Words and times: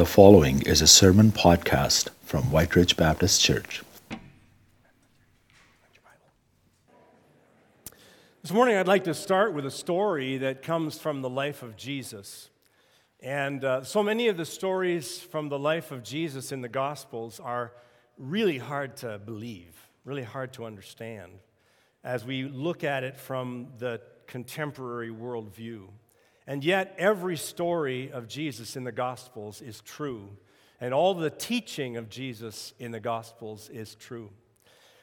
The 0.00 0.06
following 0.06 0.62
is 0.62 0.80
a 0.80 0.86
sermon 0.86 1.30
podcast 1.30 2.08
from 2.22 2.50
White 2.50 2.74
Ridge 2.74 2.96
Baptist 2.96 3.42
Church. 3.42 3.82
This 8.40 8.50
morning, 8.50 8.78
I'd 8.78 8.88
like 8.88 9.04
to 9.04 9.12
start 9.12 9.52
with 9.52 9.66
a 9.66 9.70
story 9.70 10.38
that 10.38 10.62
comes 10.62 10.98
from 10.98 11.20
the 11.20 11.28
life 11.28 11.62
of 11.62 11.76
Jesus. 11.76 12.48
And 13.22 13.62
uh, 13.62 13.84
so 13.84 14.02
many 14.02 14.28
of 14.28 14.38
the 14.38 14.46
stories 14.46 15.18
from 15.18 15.50
the 15.50 15.58
life 15.58 15.92
of 15.92 16.02
Jesus 16.02 16.50
in 16.50 16.62
the 16.62 16.68
Gospels 16.70 17.38
are 17.38 17.72
really 18.16 18.56
hard 18.56 18.96
to 18.96 19.18
believe, 19.18 19.76
really 20.06 20.22
hard 20.22 20.54
to 20.54 20.64
understand 20.64 21.32
as 22.02 22.24
we 22.24 22.44
look 22.44 22.84
at 22.84 23.04
it 23.04 23.18
from 23.18 23.66
the 23.76 24.00
contemporary 24.26 25.10
worldview. 25.10 25.88
And 26.50 26.64
yet, 26.64 26.96
every 26.98 27.36
story 27.36 28.10
of 28.10 28.26
Jesus 28.26 28.74
in 28.74 28.82
the 28.82 28.90
Gospels 28.90 29.62
is 29.62 29.80
true, 29.82 30.30
and 30.80 30.92
all 30.92 31.14
the 31.14 31.30
teaching 31.30 31.96
of 31.96 32.08
Jesus 32.08 32.74
in 32.80 32.90
the 32.90 32.98
Gospels 32.98 33.68
is 33.68 33.94
true. 33.94 34.30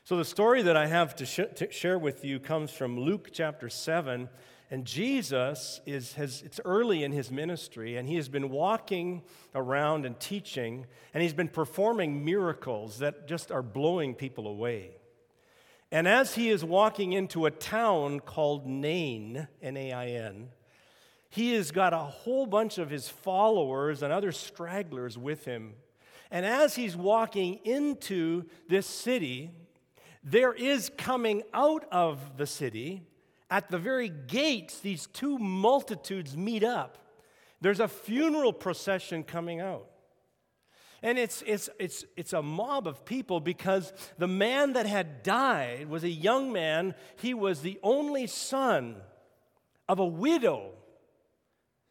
So, 0.04 0.18
the 0.18 0.26
story 0.26 0.62
that 0.64 0.76
I 0.76 0.88
have 0.88 1.16
to, 1.16 1.26
sh- 1.26 1.56
to 1.56 1.72
share 1.72 1.98
with 1.98 2.26
you 2.26 2.42
comes 2.42 2.72
from 2.72 3.00
Luke 3.00 3.30
chapter 3.32 3.70
7. 3.70 4.28
And 4.70 4.84
Jesus 4.84 5.80
is, 5.86 6.16
has, 6.16 6.42
it's 6.42 6.60
early 6.66 7.06
in 7.06 7.14
his 7.14 7.32
ministry, 7.32 7.96
and 7.96 8.10
he 8.10 8.16
has 8.16 8.28
been 8.28 8.50
walking 8.50 9.22
around 9.56 10.06
and 10.06 10.20
teaching, 10.20 10.86
and 11.14 11.24
he's 11.24 11.34
been 11.34 11.48
performing 11.48 12.26
miracles 12.26 13.00
that 13.00 13.26
just 13.26 13.54
are 13.54 13.64
blowing 13.64 14.16
people 14.16 14.48
away. 14.48 14.98
And 15.94 16.10
as 16.10 16.36
he 16.36 16.50
is 16.50 16.66
walking 16.66 17.14
into 17.14 17.46
a 17.46 17.52
town 17.52 18.20
called 18.20 18.68
Nain, 18.68 19.48
N 19.62 19.78
A 19.78 19.94
I 19.94 20.08
N, 20.08 20.50
he 21.30 21.54
has 21.54 21.72
got 21.72 21.94
a 21.94 21.98
whole 21.98 22.46
bunch 22.46 22.78
of 22.78 22.90
his 22.90 23.10
followers 23.10 24.02
and 24.02 24.14
other 24.14 24.32
stragglers 24.32 25.18
with 25.18 25.46
him. 25.46 25.74
And 26.32 26.46
as 26.46 26.76
he's 26.76 26.96
walking 26.96 27.60
into 27.64 28.46
this 28.68 28.86
city, 28.86 29.52
there 30.24 30.54
is 30.54 30.92
coming 30.98 31.44
out 31.54 31.86
of 31.92 32.38
the 32.38 32.48
city, 32.48 33.04
at 33.50 33.70
the 33.70 33.78
very 33.78 34.10
gates, 34.10 34.80
these 34.80 35.08
two 35.08 35.38
multitudes 35.38 36.36
meet 36.36 36.64
up. 36.64 36.98
There's 37.62 37.80
a 37.80 37.88
funeral 37.88 38.54
procession 38.54 39.24
coming 39.24 39.62
out. 39.62 39.88
And 41.02 41.18
it's, 41.18 41.44
it's, 41.46 41.70
it's, 41.80 42.06
it's 42.16 42.34
a 42.34 42.42
mob 42.42 42.88
of 42.88 43.06
people 43.06 43.40
because 43.40 43.94
the 44.18 44.28
man 44.28 44.74
that 44.74 44.86
had 44.86 45.24
died 45.24 45.88
was 45.88 46.04
a 46.04 46.10
young 46.10 46.52
man. 46.52 46.96
He 47.18 47.34
was 47.34 47.62
the 47.62 47.80
only 47.84 48.28
son 48.28 48.98
of 49.88 50.00
a 50.00 50.06
widow 50.06 50.72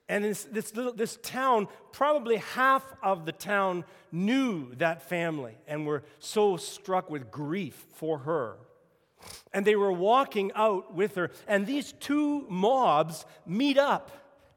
and 0.08 0.24
this, 0.24 0.44
this, 0.44 0.74
little, 0.74 0.92
this 0.92 1.18
town, 1.22 1.66
probably 1.92 2.36
half 2.36 2.84
of 3.02 3.26
the 3.26 3.32
town 3.32 3.84
knew 4.12 4.72
that 4.76 5.02
family 5.08 5.58
and 5.66 5.86
were 5.86 6.04
so 6.20 6.56
struck 6.56 7.10
with 7.10 7.30
grief 7.30 7.86
for 7.94 8.18
her. 8.18 8.56
And 9.52 9.66
they 9.66 9.74
were 9.74 9.92
walking 9.92 10.52
out 10.54 10.94
with 10.94 11.16
her. 11.16 11.32
And 11.48 11.66
these 11.66 11.92
two 11.92 12.46
mobs 12.48 13.24
meet 13.44 13.78
up 13.78 14.12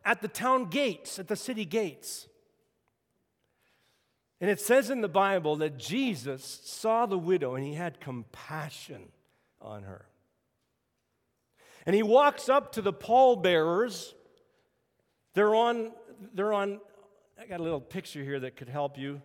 at 0.06 0.22
the 0.22 0.28
town 0.28 0.66
gates, 0.66 1.18
at 1.18 1.28
the 1.28 1.36
city 1.36 1.66
gates. 1.66 2.28
And 4.40 4.52
it 4.52 4.62
says 4.62 4.92
in 4.92 5.02
the 5.02 5.10
Bible 5.10 5.56
that 5.58 5.78
Jesus 5.78 6.62
saw 6.64 7.08
the 7.08 7.18
widow 7.18 7.56
and 7.56 7.66
he 7.66 7.74
had 7.74 8.00
compassion 8.00 9.10
on 9.60 9.84
her. 9.84 10.06
And 11.86 11.96
he 11.96 12.04
walks 12.04 12.50
up 12.50 12.74
to 12.74 12.82
the 12.84 12.94
pallbearers 12.94 14.14
they're 15.40 15.56
on, 15.56 15.94
they're 16.34 16.52
on, 16.52 16.82
I 17.40 17.46
got 17.46 17.62
a 17.62 17.64
little 17.64 17.80
picture 17.80 18.22
here 18.22 18.42
that 18.42 18.58
could 18.58 18.68
help 18.68 18.98
you. 18.98 19.22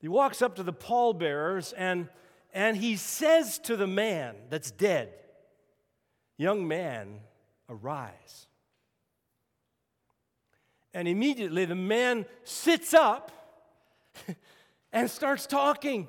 He 0.00 0.08
walks 0.08 0.42
up 0.42 0.56
to 0.56 0.64
the 0.64 0.72
pallbearers 0.72 1.72
and, 1.74 2.08
and 2.52 2.76
he 2.76 2.96
says 2.96 3.60
to 3.60 3.76
the 3.76 3.86
man 3.86 4.34
that's 4.50 4.72
dead, 4.72 5.10
Young 6.36 6.66
man, 6.66 7.20
arise. 7.68 8.48
And 10.92 11.06
immediately 11.06 11.66
the 11.66 11.76
man 11.76 12.26
sits 12.42 12.92
up 12.92 13.30
and 14.92 15.08
starts 15.08 15.46
talking. 15.46 16.08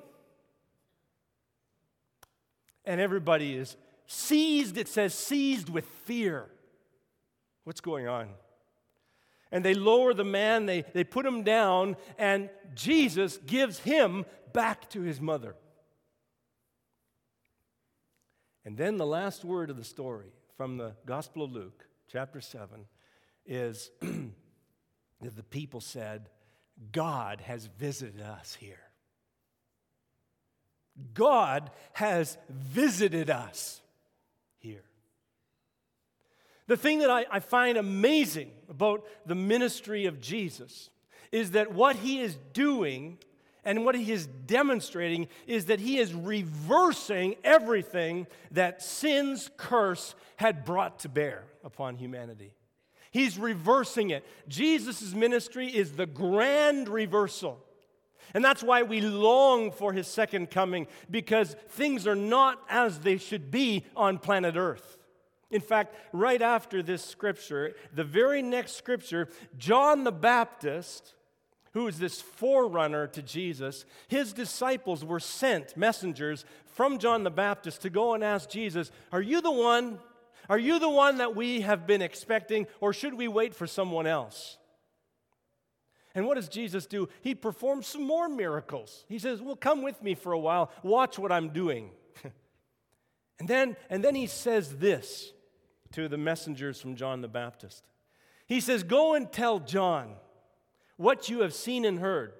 And 2.84 3.00
everybody 3.00 3.53
is 3.53 3.78
seized, 4.07 4.79
it 4.79 4.88
says, 4.88 5.13
seized 5.13 5.69
with 5.69 5.85
fear. 5.85 6.47
What's 7.63 7.81
going 7.81 8.07
on? 8.07 8.29
And 9.51 9.63
they 9.63 9.73
lower 9.73 10.13
the 10.13 10.23
man, 10.23 10.66
they, 10.66 10.81
they 10.94 11.03
put 11.03 11.25
him 11.25 11.44
down, 11.44 11.95
and 12.17 12.50
Jesus 12.73 13.38
gives 13.38 13.79
him 13.79 14.25
back 14.53 14.89
to 14.91 15.01
his 15.01 15.22
mother. 15.22 15.56
And 18.63 18.78
then 18.78 18.97
the 18.97 19.05
last 19.05 19.45
word 19.45 19.69
of 19.69 19.78
the 19.78 19.84
story 19.84 20.31
from 20.57 20.78
the 20.78 20.95
Gospel 21.05 21.44
of 21.44 21.51
Luke, 21.51 21.85
chapter 22.11 22.41
7, 22.41 22.85
is 23.45 23.91
that 24.01 25.35
the 25.35 25.44
people 25.44 25.81
said, 25.81 26.29
God 26.91 27.41
has 27.41 27.67
visited 27.78 28.22
us 28.22 28.55
here. 28.55 28.79
God 31.13 31.72
has 31.94 32.38
visited 32.50 33.29
us 33.29 33.81
here. 34.57 34.84
The 36.68 36.78
thing 36.78 37.00
that 37.00 37.09
I, 37.09 37.26
I, 37.31 37.40
find 37.40 37.78
amazing 37.78 38.52
about 38.70 39.06
the 39.26 39.36
ministry 39.36 40.08
of 40.08 40.20
Jesus 40.20 40.90
is 41.31 41.52
that 41.52 41.74
what 41.74 41.96
he 41.98 42.20
is 42.20 42.38
doing 42.53 43.20
and 43.64 43.86
what 43.86 43.96
he 43.96 44.12
is 44.12 44.28
demonstrating 44.28 45.28
is 45.48 45.66
that 45.66 45.80
he 45.80 45.98
is 45.98 46.14
reversing 46.14 47.36
everything 47.44 48.28
that 48.52 48.81
sin's 48.81 49.50
curse 49.58 50.16
had 50.38 50.66
brought 50.66 51.00
to 51.00 51.09
bear 51.09 51.44
upon 51.64 51.98
humanity. 51.98 52.53
He's 53.12 53.40
reversing 53.40 54.09
it. 54.09 54.26
Jesus' 54.47 55.14
ministry 55.14 55.68
is 55.68 55.94
the 55.94 56.06
grand 56.06 56.90
reversal. 56.90 57.59
And 58.34 58.44
that's 58.44 58.62
why 58.62 58.84
we 58.84 59.02
long 59.02 59.72
for 59.72 59.94
his 59.94 60.08
second 60.08 60.52
coming, 60.52 60.88
because 61.09 61.56
things 61.70 62.06
are 62.06 62.16
not 62.16 62.62
as 62.70 63.00
they 63.00 63.18
should 63.18 63.50
be 63.52 63.86
on 63.96 64.18
planet 64.18 64.56
Earth. 64.58 64.97
In 65.51 65.61
fact, 65.61 65.95
right 66.11 66.41
after 66.41 66.81
this 66.81 67.03
scripture, 67.03 67.75
the 67.94 68.03
very 68.03 68.41
next 68.41 68.75
scripture, 68.75 69.29
John 69.57 70.03
the 70.03 70.11
Baptist, 70.11 71.13
who 71.73 71.88
is 71.88 72.00
this 72.00 72.22
forerunner 72.22 73.07
to 73.07 73.22
Jesus, 73.22 73.85
his 74.07 74.34
disciples 74.34 75.05
were 75.05 75.19
sent 75.19 75.78
messengers 75.78 76.45
from 76.66 76.97
John 76.97 77.23
the 77.23 77.31
Baptist 77.31 77.81
to 77.84 77.89
go 77.89 78.13
and 78.13 78.23
ask 78.23 78.50
Jesus, 78.50 78.91
Are 79.11 79.22
you 79.22 79.41
the 79.41 79.51
one? 79.51 80.00
Are 80.50 80.59
you 80.59 80.79
the 80.79 80.89
one 80.89 81.17
that 81.17 81.35
we 81.35 81.61
have 81.61 81.88
been 81.88 82.01
expecting, 82.01 82.67
or 82.79 82.94
should 82.94 83.13
we 83.13 83.28
wait 83.28 83.55
for 83.55 83.67
someone 83.67 84.07
else? 84.07 84.57
And 86.13 86.25
what 86.25 86.35
does 86.35 86.47
Jesus 86.47 86.85
do? 86.85 87.09
He 87.22 87.35
performs 87.35 87.88
some 87.88 88.03
more 88.03 88.29
miracles. 88.29 89.05
He 89.09 89.19
says, 89.19 89.41
Well, 89.41 89.55
come 89.55 89.81
with 89.81 90.01
me 90.01 90.16
for 90.16 90.31
a 90.31 90.39
while, 90.39 90.72
watch 90.81 91.19
what 91.19 91.31
I'm 91.31 91.50
doing. 91.50 91.91
And, 93.40 93.47
then, 93.47 93.75
and 93.90 94.03
then 94.03 94.16
he 94.16 94.28
says 94.28 94.78
this 94.78 95.31
to 95.91 96.07
the 96.07 96.18
messengers 96.18 96.79
from 96.79 96.96
John 96.96 97.22
the 97.22 97.28
Baptist. 97.28 97.84
He 98.47 98.59
says, 98.59 98.84
Go 98.84 99.13
and 99.13 99.31
tell 99.31 99.59
John 99.59 100.16
what 100.97 101.29
you 101.29 101.41
have 101.41 101.53
seen 101.53 101.85
and 101.85 102.00
heard. 102.00 102.34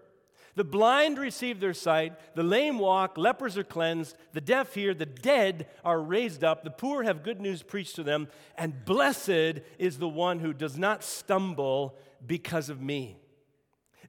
The 0.56 0.64
blind 0.64 1.18
receive 1.18 1.60
their 1.60 1.74
sight, 1.74 2.14
the 2.36 2.44
lame 2.44 2.80
walk, 2.80 3.18
lepers 3.18 3.58
are 3.58 3.64
cleansed, 3.64 4.16
the 4.32 4.40
deaf 4.40 4.74
hear, 4.74 4.94
the 4.94 5.06
dead 5.06 5.68
are 5.84 6.02
raised 6.02 6.46
up, 6.46 6.64
the 6.64 6.72
poor 6.72 7.04
have 7.04 7.24
good 7.24 7.42
news 7.42 7.62
preached 7.62 7.98
to 7.98 8.04
them, 8.04 8.30
and 8.58 8.86
blessed 8.86 9.60
is 9.78 9.98
the 9.98 10.08
one 10.08 10.40
who 10.40 10.54
does 10.54 10.78
not 10.78 11.04
stumble 11.04 11.98
because 12.26 12.70
of 12.70 12.82
me. 12.82 13.18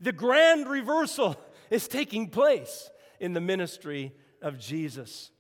The 0.01 0.13
grand 0.13 0.69
reversal 0.69 1.37
is 1.69 1.89
taking 1.89 2.29
place 2.29 2.91
in 3.19 3.33
the 3.33 3.41
ministry 3.41 4.13
of 4.41 4.57
Jesus. 4.57 5.33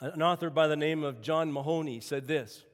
An 0.00 0.20
author 0.20 0.50
by 0.50 0.66
the 0.66 0.76
name 0.76 1.02
of 1.02 1.22
John 1.22 1.50
Mahoney 1.50 2.00
said 2.00 2.26
this 2.26 2.64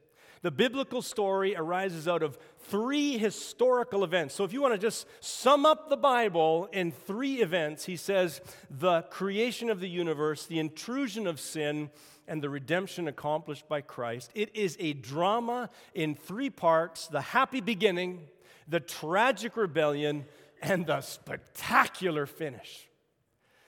The 0.42 0.50
biblical 0.50 1.02
story 1.02 1.54
arises 1.54 2.08
out 2.08 2.22
of 2.22 2.36
three 2.64 3.16
historical 3.16 4.02
events. 4.02 4.34
So, 4.34 4.42
if 4.42 4.52
you 4.52 4.60
want 4.60 4.74
to 4.74 4.78
just 4.78 5.06
sum 5.20 5.64
up 5.64 5.88
the 5.88 5.96
Bible 5.96 6.68
in 6.72 6.90
three 6.90 7.40
events, 7.40 7.84
he 7.84 7.96
says 7.96 8.40
the 8.68 9.02
creation 9.02 9.70
of 9.70 9.78
the 9.78 9.88
universe, 9.88 10.46
the 10.46 10.58
intrusion 10.58 11.28
of 11.28 11.38
sin, 11.38 11.90
and 12.26 12.42
the 12.42 12.50
redemption 12.50 13.06
accomplished 13.06 13.68
by 13.68 13.82
Christ. 13.82 14.32
It 14.34 14.56
is 14.56 14.76
a 14.80 14.92
drama 14.92 15.70
in 15.94 16.16
three 16.16 16.50
parts 16.50 17.06
the 17.06 17.20
happy 17.20 17.60
beginning, 17.60 18.26
the 18.66 18.80
tragic 18.80 19.56
rebellion, 19.56 20.24
and 20.60 20.86
the 20.86 21.00
spectacular 21.02 22.26
finish. 22.26 22.88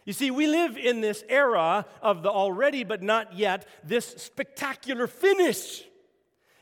You 0.05 0.13
see, 0.13 0.31
we 0.31 0.47
live 0.47 0.77
in 0.77 1.01
this 1.01 1.25
era 1.29 1.87
of 2.03 2.23
the 2.23 2.31
already 2.31 2.85
but 2.85 3.03
not 3.03 3.37
yet, 3.37 3.67
this 3.83 4.07
spectacular 4.07 5.07
finish. 5.07 5.85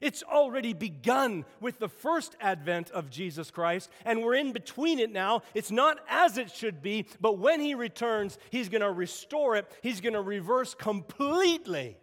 It's 0.00 0.23
already 0.25 0.73
begun 0.73 1.44
with 1.61 1.79
the 1.79 1.89
first 1.89 2.37
advent 2.41 2.91
of 2.91 3.09
Jesus 3.09 3.53
Christ, 3.53 3.89
and 4.05 4.23
we're 4.23 4.35
in 4.35 4.53
between 4.53 4.99
it 4.99 5.12
now. 5.12 5.43
It's 5.55 5.71
not 5.71 5.99
as 6.09 6.39
it 6.39 6.50
should 6.50 6.83
be, 6.83 7.06
but 7.21 7.39
when 7.39 7.61
He 7.61 7.75
returns, 7.75 8.37
He's 8.50 8.69
going 8.69 8.81
to 8.83 8.91
restore 8.91 9.56
it, 9.56 9.71
He's 9.81 10.00
going 10.00 10.15
to 10.15 10.21
reverse 10.21 10.75
completely 10.75 11.97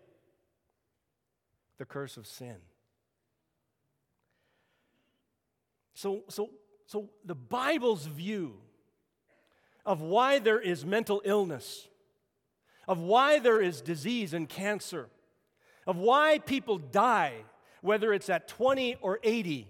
the 1.77 1.85
curse 1.85 2.15
of 2.15 2.25
sin. 2.25 2.57
So, 5.93 6.23
so, 6.29 6.51
so 6.85 7.09
the 7.25 7.35
Bible's 7.35 8.05
view 8.05 8.61
of 9.85 10.01
why 10.01 10.39
there 10.39 10.59
is 10.59 10.85
mental 10.85 11.21
illness, 11.25 11.87
of 12.87 12.99
why 12.99 13.39
there 13.39 13.61
is 13.61 13.81
disease 13.81 14.33
and 14.33 14.47
cancer, 14.47 15.09
of 15.85 15.97
why 15.97 16.39
people 16.39 16.77
die 16.77 17.43
whether 17.81 18.13
it's 18.13 18.29
at 18.29 18.47
20 18.47 18.97
or 19.01 19.19
80. 19.23 19.67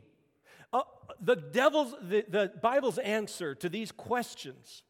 Uh, 0.73 0.81
the 1.21 1.35
devil's, 1.35 1.93
the, 2.01 2.25
the 2.27 2.51
Bible's 2.61 2.97
answer 2.97 3.55
to 3.55 3.69
these 3.69 3.91
questions 3.91 4.83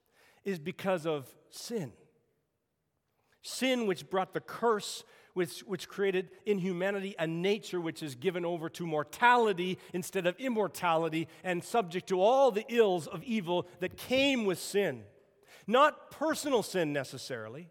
is 0.46 0.60
because 0.60 1.06
of 1.06 1.28
sin. 1.50 1.92
Sin, 3.42 3.88
which 3.88 4.10
brought 4.10 4.34
the 4.34 4.42
curse, 4.42 5.04
which, 5.34 5.60
which 5.62 5.88
created 5.88 6.30
in 6.46 6.58
humanity 6.58 7.16
a 7.20 7.28
nature 7.28 7.80
which 7.80 8.04
is 8.04 8.16
given 8.16 8.46
over 8.46 8.70
to 8.70 8.86
mortality 8.86 9.78
instead 9.94 10.26
of 10.28 10.36
immortality 10.38 11.28
and 11.44 11.64
subject 11.64 12.08
to 12.10 12.22
all 12.22 12.52
the 12.52 12.66
ills 12.70 13.08
of 13.08 13.24
evil 13.24 13.68
that 13.80 13.98
came 13.98 14.46
with 14.46 14.60
sin. 14.60 15.04
Not 15.68 16.12
personal 16.12 16.64
sin 16.64 16.94
necessarily, 16.94 17.70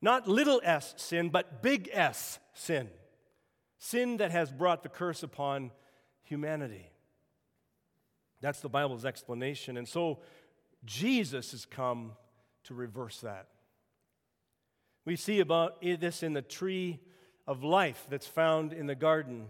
not 0.00 0.28
little 0.28 0.60
s 0.62 0.94
sin, 0.96 1.30
but 1.30 1.62
big 1.62 1.88
S 1.92 2.38
sin 2.54 2.88
sin 3.82 4.18
that 4.18 4.30
has 4.30 4.52
brought 4.52 4.84
the 4.84 4.88
curse 4.88 5.24
upon 5.24 5.72
humanity. 6.22 6.88
That's 8.40 8.60
the 8.60 8.68
Bible's 8.68 9.04
explanation. 9.04 9.76
And 9.76 9.88
so 9.88 10.20
Jesus 10.84 11.50
has 11.50 11.64
come 11.64 12.12
to 12.64 12.74
reverse 12.74 13.20
that. 13.22 13.48
We 15.04 15.16
see 15.16 15.40
about 15.40 15.80
this 15.80 16.22
in 16.22 16.32
the 16.32 16.42
tree 16.42 17.00
of 17.46 17.64
life 17.64 18.06
that's 18.08 18.26
found 18.26 18.72
in 18.72 18.86
the 18.86 18.94
garden. 18.94 19.46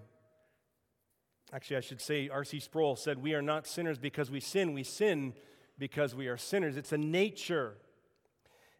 Actually, 1.52 1.76
I 1.76 1.81
should 1.81 2.00
say, 2.00 2.31
R.C. 2.31 2.60
Sproul 2.60 2.96
said, 2.96 3.22
We 3.22 3.34
are 3.34 3.43
not 3.43 3.66
sinners 3.66 3.99
because 3.99 4.31
we 4.31 4.40
sin, 4.40 4.72
we 4.72 4.82
sin 4.82 5.34
because 5.78 6.14
we 6.14 6.28
are 6.28 6.38
sinners. 6.38 6.76
It's 6.76 6.93
a 6.93 6.99
nature. 6.99 7.75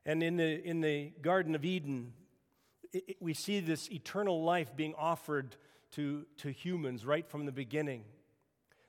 And 0.07 0.23
in 0.23 0.37
the, 0.37 0.67
in 0.67 0.81
the 0.81 1.13
Garden 1.21 1.55
of 1.55 1.65
Eden, 1.65 2.15
it, 2.93 3.05
it, 3.07 3.17
we 3.21 3.35
see 3.35 3.61
this 3.61 3.91
eternal 3.91 4.43
life 4.43 4.75
being 4.75 4.95
offered 4.97 5.57
to, 5.93 6.25
to 6.39 6.51
humans 6.51 7.05
right 7.05 7.29
from 7.29 7.45
the 7.45 7.53
beginning. 7.53 8.05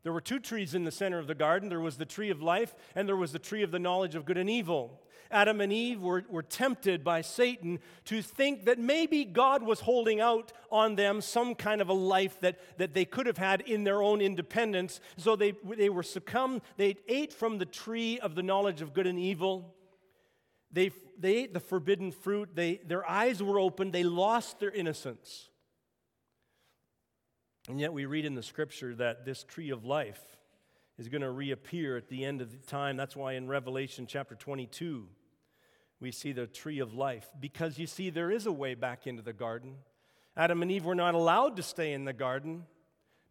There 0.03 0.13
were 0.13 0.21
two 0.21 0.39
trees 0.39 0.75
in 0.75 0.83
the 0.83 0.91
center 0.91 1.17
of 1.17 1.27
the 1.27 1.35
garden 1.35 1.69
there 1.69 1.79
was 1.79 1.97
the 1.97 2.05
tree 2.05 2.29
of 2.29 2.41
life, 2.41 2.75
and 2.93 3.07
there 3.07 3.15
was 3.15 3.31
the 3.31 3.39
tree 3.39 3.63
of 3.63 3.71
the 3.71 3.79
knowledge 3.79 4.15
of 4.15 4.25
good 4.25 4.37
and 4.37 4.49
evil. 4.49 4.99
Adam 5.31 5.61
and 5.61 5.73
Eve 5.73 5.99
were, 5.99 6.23
were 6.29 6.43
tempted 6.43 7.03
by 7.03 7.21
Satan 7.21 7.79
to 8.05 8.21
think 8.21 8.65
that 8.65 8.77
maybe 8.77 9.25
God 9.25 9.63
was 9.63 9.79
holding 9.79 10.21
out 10.21 10.53
on 10.71 10.95
them 10.95 11.21
some 11.21 11.55
kind 11.55 11.81
of 11.81 11.89
a 11.89 11.93
life 11.93 12.39
that, 12.41 12.59
that 12.77 12.93
they 12.93 13.05
could 13.05 13.25
have 13.25 13.37
had 13.37 13.61
in 13.61 13.83
their 13.83 14.03
own 14.03 14.21
independence. 14.21 14.99
So 15.17 15.35
they, 15.35 15.53
they 15.75 15.89
were 15.89 16.03
succumbed, 16.03 16.61
they 16.77 16.97
ate 17.07 17.33
from 17.33 17.57
the 17.57 17.65
tree 17.65 18.19
of 18.19 18.35
the 18.35 18.43
knowledge 18.43 18.81
of 18.81 18.93
good 18.93 19.07
and 19.07 19.17
evil. 19.17 19.73
They, 20.71 20.91
they 21.17 21.35
ate 21.37 21.53
the 21.53 21.59
forbidden 21.59 22.11
fruit. 22.11 22.49
They, 22.53 22.81
their 22.85 23.07
eyes 23.09 23.41
were 23.41 23.59
opened. 23.59 23.93
They 23.93 24.03
lost 24.03 24.59
their 24.59 24.71
innocence. 24.71 25.49
And 27.69 27.79
yet, 27.79 27.93
we 27.93 28.05
read 28.05 28.25
in 28.25 28.35
the 28.35 28.43
scripture 28.43 28.93
that 28.95 29.23
this 29.23 29.43
tree 29.43 29.69
of 29.69 29.85
life 29.85 30.21
is 30.97 31.07
going 31.07 31.21
to 31.21 31.31
reappear 31.31 31.95
at 31.95 32.09
the 32.09 32.25
end 32.25 32.41
of 32.41 32.51
the 32.51 32.57
time. 32.57 32.97
That's 32.97 33.15
why 33.15 33.33
in 33.33 33.47
Revelation 33.47 34.05
chapter 34.05 34.35
22, 34.35 35.07
we 36.01 36.11
see 36.11 36.33
the 36.33 36.45
tree 36.45 36.79
of 36.79 36.93
life. 36.93 37.25
Because 37.39 37.79
you 37.79 37.87
see, 37.87 38.09
there 38.09 38.29
is 38.29 38.45
a 38.45 38.51
way 38.51 38.75
back 38.75 39.07
into 39.07 39.21
the 39.21 39.31
garden. 39.31 39.75
Adam 40.35 40.61
and 40.61 40.71
Eve 40.71 40.83
were 40.83 40.93
not 40.93 41.15
allowed 41.15 41.55
to 41.55 41.63
stay 41.63 41.93
in 41.93 42.03
the 42.03 42.13
garden, 42.13 42.65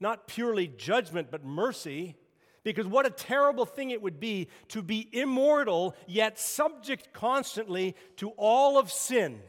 not 0.00 0.26
purely 0.26 0.66
judgment, 0.66 1.30
but 1.30 1.44
mercy. 1.44 2.16
Because 2.64 2.86
what 2.86 3.04
a 3.04 3.10
terrible 3.10 3.66
thing 3.66 3.90
it 3.90 4.00
would 4.00 4.18
be 4.18 4.48
to 4.68 4.82
be 4.82 5.08
immortal, 5.12 5.94
yet 6.06 6.38
subject 6.38 7.12
constantly 7.12 7.94
to 8.16 8.30
all 8.30 8.78
of 8.78 8.90
sin. 8.90 9.40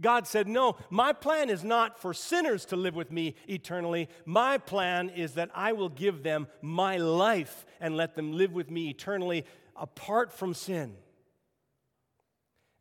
God 0.00 0.26
said, 0.26 0.48
No, 0.48 0.76
my 0.90 1.12
plan 1.12 1.48
is 1.48 1.62
not 1.62 2.00
for 2.00 2.12
sinners 2.12 2.64
to 2.66 2.76
live 2.76 2.96
with 2.96 3.12
me 3.12 3.36
eternally. 3.46 4.08
My 4.24 4.58
plan 4.58 5.08
is 5.08 5.34
that 5.34 5.50
I 5.54 5.72
will 5.72 5.88
give 5.88 6.22
them 6.22 6.48
my 6.60 6.96
life 6.96 7.64
and 7.80 7.96
let 7.96 8.16
them 8.16 8.32
live 8.32 8.52
with 8.52 8.70
me 8.70 8.90
eternally 8.90 9.44
apart 9.76 10.32
from 10.32 10.52
sin. 10.52 10.96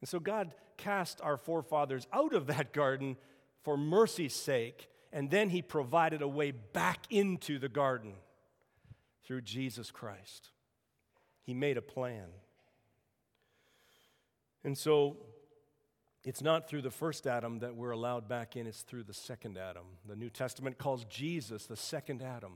And 0.02 0.10
so 0.10 0.20
God 0.20 0.54
cast 0.78 1.22
our 1.22 1.38
forefathers 1.38 2.08
out 2.12 2.34
of 2.34 2.48
that 2.48 2.74
garden 2.74 3.16
for 3.64 3.78
mercy's 3.78 4.36
sake, 4.36 4.90
and 5.12 5.30
then 5.30 5.50
He 5.50 5.62
provided 5.62 6.22
a 6.22 6.28
way 6.28 6.52
back 6.52 7.06
into 7.10 7.60
the 7.60 7.70
garden 7.70 8.16
through 9.24 9.42
Jesus 9.42 9.92
Christ. 9.92 10.50
He 11.44 11.54
made 11.54 11.78
a 11.78 11.82
plan. 11.82 12.28
And 14.64 14.78
so 14.78 15.18
it's 16.24 16.42
not 16.42 16.70
through 16.70 16.82
the 16.82 16.92
first 16.92 17.28
Adam 17.28 17.60
that 17.60 17.76
we're 17.76 17.92
allowed 17.92 18.28
back 18.28 18.56
in, 18.56 18.66
it's 18.68 18.82
through 18.82 19.04
the 19.04 19.14
second 19.14 19.58
Adam. 19.58 19.86
The 20.08 20.16
New 20.16 20.30
Testament 20.30 20.78
calls 20.78 21.06
Jesus 21.06 21.66
the 21.66 21.76
second 21.76 22.22
Adam. 22.22 22.54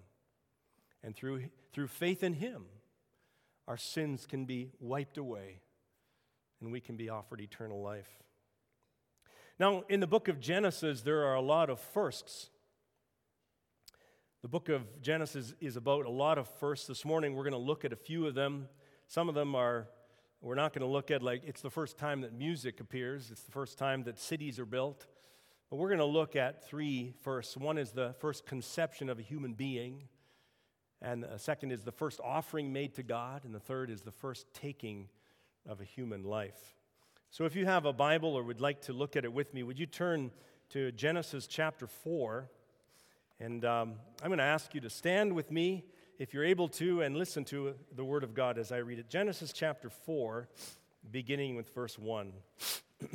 And 1.03 1.15
through, 1.15 1.43
through 1.73 1.87
faith 1.87 2.23
in 2.23 2.33
him, 2.33 2.65
our 3.67 3.77
sins 3.77 4.25
can 4.25 4.45
be 4.45 4.71
wiped 4.79 5.17
away 5.17 5.59
and 6.61 6.71
we 6.71 6.79
can 6.79 6.95
be 6.95 7.09
offered 7.09 7.41
eternal 7.41 7.81
life. 7.81 8.09
Now, 9.59 9.83
in 9.89 9.99
the 9.99 10.07
book 10.07 10.27
of 10.27 10.39
Genesis, 10.39 11.01
there 11.01 11.25
are 11.25 11.35
a 11.35 11.41
lot 11.41 11.69
of 11.69 11.79
firsts. 11.79 12.49
The 14.41 14.47
book 14.47 14.69
of 14.69 15.01
Genesis 15.01 15.53
is 15.59 15.75
about 15.75 16.05
a 16.05 16.11
lot 16.11 16.37
of 16.37 16.47
firsts. 16.59 16.87
This 16.87 17.03
morning, 17.03 17.35
we're 17.35 17.43
going 17.43 17.51
to 17.53 17.57
look 17.57 17.83
at 17.83 17.91
a 17.91 17.97
few 17.97 18.27
of 18.27 18.35
them. 18.35 18.69
Some 19.07 19.29
of 19.29 19.35
them 19.35 19.55
are, 19.55 19.87
we're 20.41 20.55
not 20.55 20.73
going 20.73 20.81
to 20.81 20.91
look 20.91 21.11
at 21.11 21.23
like 21.23 21.43
it's 21.45 21.61
the 21.61 21.69
first 21.69 21.97
time 21.97 22.21
that 22.21 22.33
music 22.33 22.79
appears, 22.79 23.31
it's 23.31 23.41
the 23.41 23.51
first 23.51 23.77
time 23.77 24.03
that 24.03 24.19
cities 24.19 24.59
are 24.59 24.65
built. 24.65 25.07
But 25.69 25.77
we're 25.77 25.89
going 25.89 25.99
to 25.99 26.05
look 26.05 26.35
at 26.35 26.65
three 26.65 27.13
first. 27.23 27.57
One 27.57 27.77
is 27.77 27.91
the 27.91 28.15
first 28.19 28.45
conception 28.45 29.09
of 29.09 29.19
a 29.19 29.21
human 29.21 29.53
being, 29.53 30.03
and 31.01 31.23
the 31.23 31.37
second 31.37 31.71
is 31.71 31.83
the 31.83 31.91
first 31.91 32.21
offering 32.23 32.71
made 32.71 32.95
to 32.95 33.03
God, 33.03 33.43
and 33.43 33.53
the 33.53 33.59
third 33.59 33.89
is 33.89 34.01
the 34.01 34.11
first 34.11 34.45
taking 34.53 35.09
of 35.67 35.81
a 35.81 35.83
human 35.83 36.23
life. 36.23 36.75
So 37.29 37.43
if 37.43 37.55
you 37.55 37.65
have 37.65 37.85
a 37.85 37.91
Bible 37.91 38.33
or 38.33 38.43
would 38.43 38.61
like 38.61 38.81
to 38.83 38.93
look 38.93 39.17
at 39.17 39.25
it 39.25 39.33
with 39.33 39.53
me, 39.53 39.63
would 39.63 39.77
you 39.77 39.85
turn 39.85 40.31
to 40.69 40.91
Genesis 40.93 41.47
chapter 41.47 41.85
4? 41.85 42.49
And 43.39 43.65
um, 43.65 43.95
I'm 44.23 44.29
going 44.29 44.39
to 44.39 44.45
ask 44.45 44.73
you 44.73 44.81
to 44.81 44.89
stand 44.89 45.33
with 45.33 45.51
me, 45.51 45.83
if 46.19 46.33
you're 46.33 46.45
able 46.45 46.67
to, 46.67 47.01
and 47.01 47.15
listen 47.15 47.45
to 47.45 47.75
the 47.95 48.03
Word 48.03 48.23
of 48.23 48.33
God 48.33 48.57
as 48.57 48.71
I 48.71 48.77
read 48.77 48.97
it. 48.99 49.07
Genesis 49.09 49.53
chapter 49.53 49.89
4, 49.89 50.47
beginning 51.11 51.55
with 51.55 51.73
verse 51.73 51.99
1. 51.99 52.33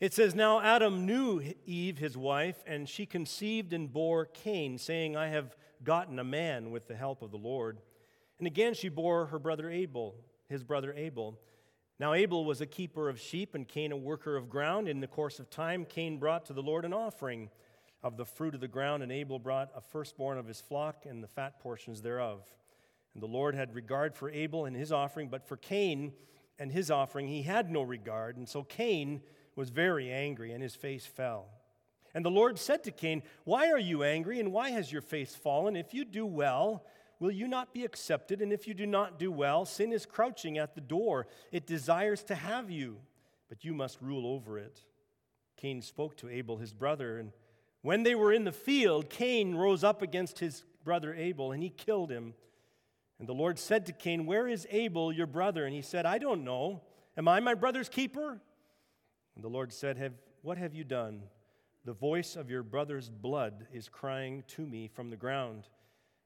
it 0.00 0.14
says, 0.14 0.34
Now 0.34 0.60
Adam 0.60 1.04
knew 1.04 1.42
Eve, 1.66 1.98
his 1.98 2.16
wife, 2.16 2.56
and 2.66 2.88
she 2.88 3.04
conceived 3.04 3.74
and 3.74 3.92
bore 3.92 4.24
Cain, 4.24 4.78
saying, 4.78 5.14
I 5.14 5.28
have 5.28 5.54
gotten 5.84 6.18
a 6.18 6.24
man 6.24 6.70
with 6.70 6.88
the 6.88 6.96
help 6.96 7.20
of 7.20 7.30
the 7.30 7.36
Lord. 7.36 7.78
And 8.38 8.46
again 8.46 8.72
she 8.72 8.88
bore 8.88 9.26
her 9.26 9.38
brother 9.38 9.70
Abel, 9.70 10.14
his 10.48 10.64
brother 10.64 10.94
Abel. 10.96 11.38
Now, 11.98 12.12
Abel 12.12 12.44
was 12.44 12.60
a 12.60 12.66
keeper 12.66 13.08
of 13.08 13.18
sheep, 13.18 13.54
and 13.54 13.66
Cain 13.66 13.90
a 13.90 13.96
worker 13.96 14.36
of 14.36 14.50
ground. 14.50 14.86
In 14.86 15.00
the 15.00 15.06
course 15.06 15.38
of 15.38 15.48
time, 15.48 15.86
Cain 15.86 16.18
brought 16.18 16.44
to 16.44 16.52
the 16.52 16.62
Lord 16.62 16.84
an 16.84 16.92
offering 16.92 17.48
of 18.06 18.16
the 18.16 18.24
fruit 18.24 18.54
of 18.54 18.60
the 18.60 18.68
ground, 18.68 19.02
and 19.02 19.10
Abel 19.10 19.38
brought 19.38 19.70
a 19.76 19.80
firstborn 19.80 20.38
of 20.38 20.46
his 20.46 20.60
flock 20.60 21.04
and 21.06 21.22
the 21.22 21.28
fat 21.28 21.58
portions 21.58 22.02
thereof. 22.02 22.46
And 23.14 23.22
the 23.22 23.26
Lord 23.26 23.54
had 23.54 23.74
regard 23.74 24.14
for 24.14 24.30
Abel 24.30 24.64
and 24.64 24.76
his 24.76 24.92
offering, 24.92 25.28
but 25.28 25.46
for 25.46 25.56
Cain 25.56 26.12
and 26.58 26.70
his 26.70 26.90
offering 26.90 27.26
he 27.26 27.42
had 27.42 27.70
no 27.70 27.82
regard. 27.82 28.36
And 28.36 28.48
so 28.48 28.62
Cain 28.62 29.22
was 29.56 29.70
very 29.70 30.12
angry, 30.12 30.52
and 30.52 30.62
his 30.62 30.74
face 30.74 31.04
fell. 31.04 31.48
And 32.14 32.24
the 32.24 32.30
Lord 32.30 32.58
said 32.58 32.84
to 32.84 32.90
Cain, 32.90 33.22
Why 33.44 33.70
are 33.70 33.78
you 33.78 34.02
angry, 34.02 34.38
and 34.38 34.52
why 34.52 34.70
has 34.70 34.92
your 34.92 35.02
face 35.02 35.34
fallen? 35.34 35.76
If 35.76 35.92
you 35.92 36.04
do 36.04 36.24
well, 36.24 36.84
will 37.18 37.32
you 37.32 37.48
not 37.48 37.74
be 37.74 37.84
accepted? 37.84 38.40
And 38.40 38.52
if 38.52 38.68
you 38.68 38.74
do 38.74 38.86
not 38.86 39.18
do 39.18 39.32
well, 39.32 39.64
sin 39.64 39.92
is 39.92 40.06
crouching 40.06 40.58
at 40.58 40.74
the 40.74 40.80
door. 40.80 41.26
It 41.50 41.66
desires 41.66 42.22
to 42.24 42.34
have 42.34 42.70
you, 42.70 42.98
but 43.48 43.64
you 43.64 43.74
must 43.74 44.00
rule 44.00 44.26
over 44.26 44.58
it. 44.58 44.80
Cain 45.56 45.80
spoke 45.82 46.16
to 46.18 46.28
Abel, 46.28 46.58
his 46.58 46.72
brother, 46.74 47.18
and 47.18 47.32
when 47.82 48.02
they 48.02 48.14
were 48.14 48.32
in 48.32 48.44
the 48.44 48.52
field, 48.52 49.10
Cain 49.10 49.54
rose 49.54 49.84
up 49.84 50.02
against 50.02 50.38
his 50.38 50.64
brother 50.84 51.14
Abel, 51.14 51.52
and 51.52 51.62
he 51.62 51.70
killed 51.70 52.10
him. 52.10 52.34
And 53.18 53.28
the 53.28 53.34
Lord 53.34 53.58
said 53.58 53.86
to 53.86 53.92
Cain, 53.92 54.26
Where 54.26 54.46
is 54.46 54.66
Abel, 54.70 55.12
your 55.12 55.26
brother? 55.26 55.64
And 55.64 55.74
he 55.74 55.82
said, 55.82 56.06
I 56.06 56.18
don't 56.18 56.44
know. 56.44 56.82
Am 57.16 57.28
I 57.28 57.40
my 57.40 57.54
brother's 57.54 57.88
keeper? 57.88 58.40
And 59.34 59.44
the 59.44 59.48
Lord 59.48 59.72
said, 59.72 59.96
have, 59.96 60.12
What 60.42 60.58
have 60.58 60.74
you 60.74 60.84
done? 60.84 61.22
The 61.84 61.92
voice 61.92 62.36
of 62.36 62.50
your 62.50 62.62
brother's 62.62 63.08
blood 63.08 63.68
is 63.72 63.88
crying 63.88 64.42
to 64.48 64.66
me 64.66 64.88
from 64.88 65.10
the 65.10 65.16
ground. 65.16 65.68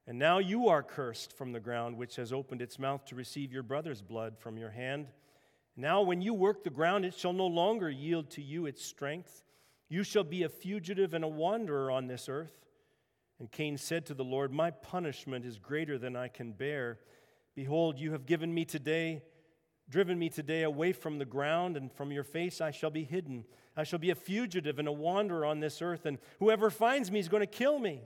And 0.07 0.17
now 0.17 0.39
you 0.39 0.67
are 0.69 0.81
cursed 0.81 1.33
from 1.37 1.51
the 1.51 1.59
ground, 1.59 1.97
which 1.97 2.15
has 2.15 2.33
opened 2.33 2.61
its 2.61 2.79
mouth 2.79 3.05
to 3.05 3.15
receive 3.15 3.53
your 3.53 3.63
brother's 3.63 4.01
blood 4.01 4.39
from 4.39 4.57
your 4.57 4.71
hand. 4.71 5.07
Now, 5.77 6.01
when 6.01 6.21
you 6.21 6.33
work 6.33 6.63
the 6.63 6.69
ground, 6.69 7.05
it 7.05 7.13
shall 7.13 7.33
no 7.33 7.47
longer 7.47 7.89
yield 7.89 8.31
to 8.31 8.41
you 8.41 8.65
its 8.65 8.83
strength. 8.83 9.43
You 9.91 10.03
shall 10.03 10.23
be 10.23 10.43
a 10.43 10.49
fugitive 10.49 11.13
and 11.13 11.21
a 11.21 11.27
wanderer 11.27 11.91
on 11.91 12.07
this 12.07 12.29
earth. 12.29 12.53
And 13.39 13.51
Cain 13.51 13.77
said 13.77 14.05
to 14.05 14.13
the 14.13 14.23
Lord, 14.23 14.53
My 14.53 14.71
punishment 14.71 15.43
is 15.43 15.59
greater 15.59 15.97
than 15.97 16.15
I 16.15 16.29
can 16.29 16.53
bear. 16.53 16.99
Behold, 17.55 17.99
you 17.99 18.13
have 18.13 18.25
given 18.25 18.53
me 18.53 18.63
today, 18.63 19.21
driven 19.89 20.17
me 20.17 20.29
today 20.29 20.63
away 20.63 20.93
from 20.93 21.17
the 21.17 21.25
ground, 21.25 21.75
and 21.75 21.91
from 21.91 22.09
your 22.09 22.23
face 22.23 22.61
I 22.61 22.71
shall 22.71 22.89
be 22.89 23.03
hidden. 23.03 23.43
I 23.75 23.83
shall 23.83 23.99
be 23.99 24.11
a 24.11 24.15
fugitive 24.15 24.79
and 24.79 24.87
a 24.87 24.93
wanderer 24.93 25.45
on 25.45 25.59
this 25.59 25.81
earth, 25.81 26.05
and 26.05 26.19
whoever 26.39 26.69
finds 26.69 27.11
me 27.11 27.19
is 27.19 27.27
going 27.27 27.41
to 27.41 27.45
kill 27.45 27.77
me. 27.77 28.01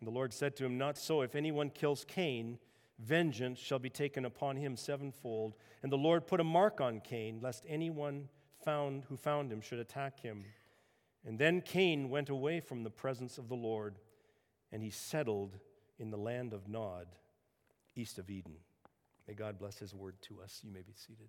And 0.00 0.06
the 0.06 0.14
Lord 0.14 0.32
said 0.32 0.56
to 0.56 0.64
him, 0.64 0.78
Not 0.78 0.96
so. 0.96 1.20
If 1.20 1.34
anyone 1.34 1.68
kills 1.68 2.06
Cain, 2.08 2.58
vengeance 2.98 3.58
shall 3.58 3.78
be 3.78 3.90
taken 3.90 4.24
upon 4.24 4.56
him 4.56 4.74
sevenfold. 4.74 5.52
And 5.82 5.92
the 5.92 5.98
Lord 5.98 6.26
put 6.26 6.40
a 6.40 6.44
mark 6.44 6.80
on 6.80 7.00
Cain, 7.00 7.40
lest 7.42 7.66
anyone 7.68 8.30
found 8.64 9.04
who 9.10 9.18
found 9.18 9.52
him 9.52 9.60
should 9.60 9.80
attack 9.80 10.20
him. 10.20 10.46
And 11.26 11.38
then 11.38 11.60
Cain 11.60 12.10
went 12.10 12.28
away 12.28 12.60
from 12.60 12.84
the 12.84 12.90
presence 12.90 13.38
of 13.38 13.48
the 13.48 13.54
Lord, 13.54 13.98
and 14.72 14.82
he 14.82 14.90
settled 14.90 15.58
in 15.98 16.10
the 16.10 16.16
land 16.16 16.52
of 16.52 16.68
Nod, 16.68 17.06
east 17.96 18.18
of 18.18 18.30
Eden. 18.30 18.54
May 19.26 19.34
God 19.34 19.58
bless 19.58 19.78
his 19.78 19.94
word 19.94 20.14
to 20.22 20.40
us. 20.40 20.60
You 20.64 20.70
may 20.70 20.82
be 20.82 20.94
seated. 20.94 21.28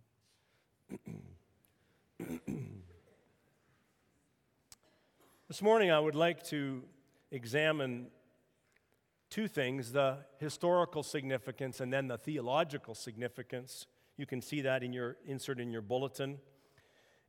this 5.48 5.62
morning, 5.62 5.92
I 5.92 6.00
would 6.00 6.16
like 6.16 6.44
to 6.46 6.84
examine 7.32 8.08
two 9.30 9.48
things 9.48 9.92
the 9.92 10.18
historical 10.40 11.04
significance 11.04 11.80
and 11.80 11.94
then 11.94 12.08
the 12.08 12.18
theological 12.18 12.96
significance. 12.96 13.86
You 14.18 14.26
can 14.26 14.42
see 14.42 14.62
that 14.62 14.84
in 14.84 14.94
your 14.94 15.18
insert 15.26 15.60
in 15.60 15.72
your 15.72 15.82
bulletin. 15.82 16.40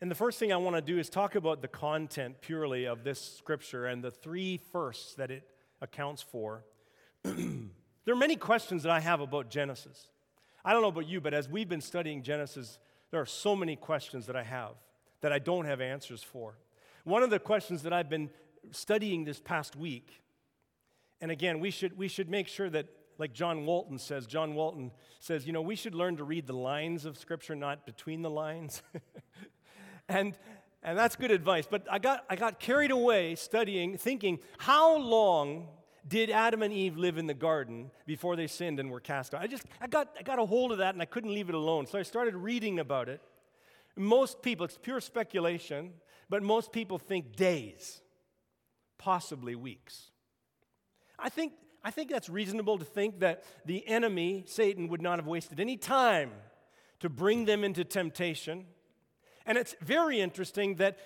And 0.01 0.11
the 0.11 0.15
first 0.15 0.39
thing 0.39 0.53
I 0.53 0.57
want 0.57 0.77
to 0.77 0.83
do 0.83 0.99
is 0.99 1.11
talk 1.11 1.35
about 1.35 1.61
the 1.61 1.69
content 1.69 2.41
purely 2.41 2.87
of 2.87 3.05
this 3.05 3.21
scripture 3.21 3.87
and 3.87 4.03
the 4.03 4.11
three 4.11 4.57
firsts 4.57 5.15
that 5.15 5.31
it 5.31 5.45
accounts 5.81 6.23
for. 6.23 6.65
there 7.23 8.15
are 8.15 8.17
many 8.17 8.37
questions 8.37 8.83
that 8.83 8.93
I 8.93 9.01
have 9.01 9.21
about 9.21 9.51
Genesis. 9.51 10.09
I 10.65 10.73
don't 10.73 10.83
know 10.83 10.89
about 10.89 11.09
you, 11.09 11.21
but 11.21 11.35
as 11.35 11.49
we've 11.49 11.69
been 11.69 11.81
studying 11.81 12.23
Genesis, 12.23 12.79
there 13.11 13.21
are 13.21 13.27
so 13.27 13.55
many 13.55 13.77
questions 13.77 14.27
that 14.27 14.37
I 14.37 14.43
have 14.43 14.73
that 15.21 15.33
I 15.33 15.39
don't 15.39 15.67
have 15.67 15.81
answers 15.81 16.23
for. 16.23 16.59
One 17.05 17.23
of 17.23 17.31
the 17.31 17.39
questions 17.39 17.83
that 17.83 17.93
I've 17.93 18.09
been 18.09 18.31
studying 18.73 19.25
this 19.25 19.41
past 19.41 19.77
week 19.77 20.21
and 21.21 21.31
again, 21.31 21.61
we 21.61 21.71
should, 21.71 21.97
we 21.99 22.09
should 22.09 22.31
make 22.31 22.49
sure 22.49 22.71
that, 22.71 22.87
like 23.19 23.35
John 23.35 23.67
Walton 23.67 23.99
says, 23.99 24.27
John 24.27 24.55
Walton 24.55 24.91
says, 25.19 25.47
you 25.47 25.53
know, 25.53 25.61
we 25.61 25.77
should 25.77 25.95
learn 25.95 26.17
to 26.17 26.25
read 26.25 26.47
the 26.47 26.55
lines 26.55 27.05
of 27.05 27.19
Scripture, 27.19 27.55
not 27.55 27.85
between 27.85 28.23
the 28.23 28.31
lines. 28.31 28.83
and, 30.11 30.35
and 30.83 30.99
that's 30.99 31.17
good 31.17 31.31
advice. 31.31 31.67
But 31.71 31.87
I 31.91 31.99
got, 31.99 32.25
I 32.29 32.37
got 32.37 32.59
carried 32.59 32.91
away 32.91 33.35
studying, 33.37 33.97
thinking, 33.97 34.41
how 34.59 34.99
long 34.99 35.69
did 36.07 36.31
Adam 36.31 36.63
and 36.63 36.73
Eve 36.73 36.97
live 36.97 37.19
in 37.19 37.27
the 37.27 37.35
garden 37.35 37.91
before 38.07 38.37
they 38.37 38.47
sinned 38.47 38.81
and 38.81 38.91
were 38.91 39.01
cast 39.01 39.35
out? 39.35 39.43
I 39.43 39.47
just, 39.47 39.65
I 39.81 39.87
got, 39.87 40.09
I 40.19 40.23
got 40.23 40.39
a 40.39 40.47
hold 40.47 40.73
of 40.73 40.79
that 40.79 40.95
and 40.95 41.01
I 41.01 41.05
couldn't 41.05 41.33
leave 41.33 41.49
it 41.49 41.55
alone. 41.55 41.87
So 41.87 41.99
I 41.99 42.03
started 42.03 42.35
reading 42.35 42.79
about 42.79 43.09
it. 43.09 43.21
Most 43.97 44.43
people, 44.43 44.65
it's 44.65 44.79
pure 44.81 45.01
speculation, 45.01 45.93
but 46.29 46.43
most 46.43 46.73
people 46.73 46.99
think 46.99 47.37
days, 47.37 48.01
possibly 48.99 49.55
weeks. 49.55 50.11
I 51.19 51.29
think, 51.29 51.53
I 51.85 51.91
think 51.91 52.11
that's 52.11 52.29
reasonable 52.29 52.79
to 52.79 52.85
think 52.85 53.21
that 53.21 53.45
the 53.67 53.87
enemy, 53.87 54.45
Satan, 54.47 54.89
would 54.89 55.03
not 55.03 55.19
have 55.19 55.27
wasted 55.27 55.61
any 55.61 55.77
time 55.77 56.31
to 57.01 57.09
bring 57.09 57.45
them 57.45 57.63
into 57.63 57.85
temptation. 57.85 58.67
And 59.51 59.59
it's 59.59 59.75
very 59.81 60.21
interesting 60.21 60.77
that 60.77 60.97